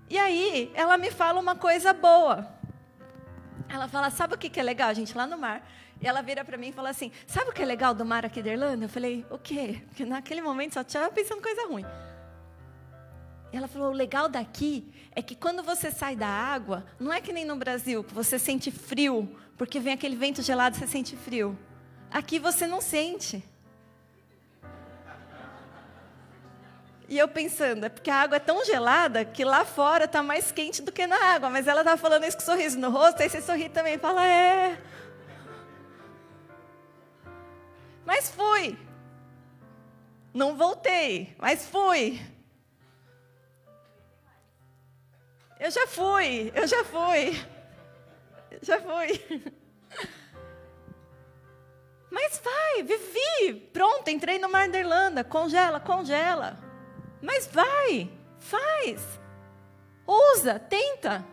[0.09, 2.47] E aí, ela me fala uma coisa boa.
[3.67, 5.69] Ela fala: Sabe o que é legal, gente, lá no mar?
[6.01, 8.25] E ela vira para mim e fala assim: Sabe o que é legal do mar
[8.25, 8.85] aqui da Irlanda?
[8.85, 9.81] Eu falei: O quê?
[9.89, 11.85] Porque naquele momento só tinha pensando coisa ruim.
[13.57, 17.31] Ela falou: o legal daqui é que quando você sai da água, não é que
[17.31, 21.15] nem no Brasil, que você sente frio, porque vem aquele vento gelado e você sente
[21.15, 21.57] frio.
[22.11, 23.43] Aqui você não sente.
[27.07, 30.51] E eu pensando, é porque a água é tão gelada que lá fora está mais
[30.51, 31.49] quente do que na água.
[31.49, 34.25] Mas ela está falando isso com um sorriso no rosto, aí você sorri também, fala,
[34.25, 34.81] é.
[38.05, 38.77] Mas fui.
[40.33, 42.19] Não voltei, mas fui.
[45.59, 47.45] Eu já fui, eu já fui.
[48.51, 49.53] Eu já fui.
[52.11, 53.59] Mas vai, vivi.
[53.73, 55.23] Pronto, entrei no Mar da Irlanda.
[55.23, 56.57] Congela, congela.
[57.21, 59.19] Mas vai, faz.
[60.07, 61.25] Usa, tenta.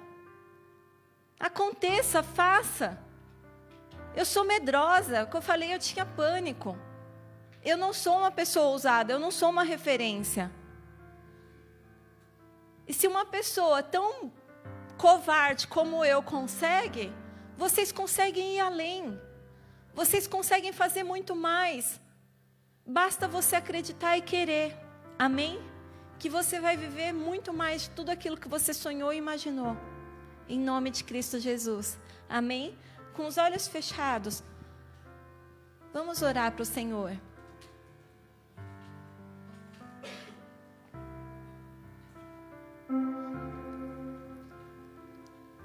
[1.38, 2.98] Aconteça, faça.
[4.14, 6.76] Eu sou medrosa, como eu falei, eu tinha pânico.
[7.64, 10.50] Eu não sou uma pessoa ousada, eu não sou uma referência.
[12.92, 14.30] E se uma pessoa tão
[14.98, 17.10] covarde como eu consegue,
[17.56, 19.18] vocês conseguem ir além.
[19.94, 21.98] Vocês conseguem fazer muito mais.
[22.86, 24.76] Basta você acreditar e querer.
[25.18, 25.58] Amém?
[26.18, 29.74] Que você vai viver muito mais de tudo aquilo que você sonhou e imaginou.
[30.46, 31.98] Em nome de Cristo Jesus.
[32.28, 32.78] Amém?
[33.14, 34.44] Com os olhos fechados,
[35.94, 37.18] vamos orar para o Senhor.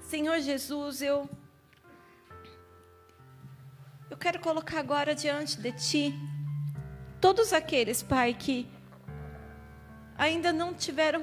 [0.08, 1.28] Senhor Jesus, eu
[4.10, 6.14] eu quero colocar agora diante de Ti
[7.20, 8.66] todos aqueles, Pai, que
[10.16, 11.16] ainda não tiveram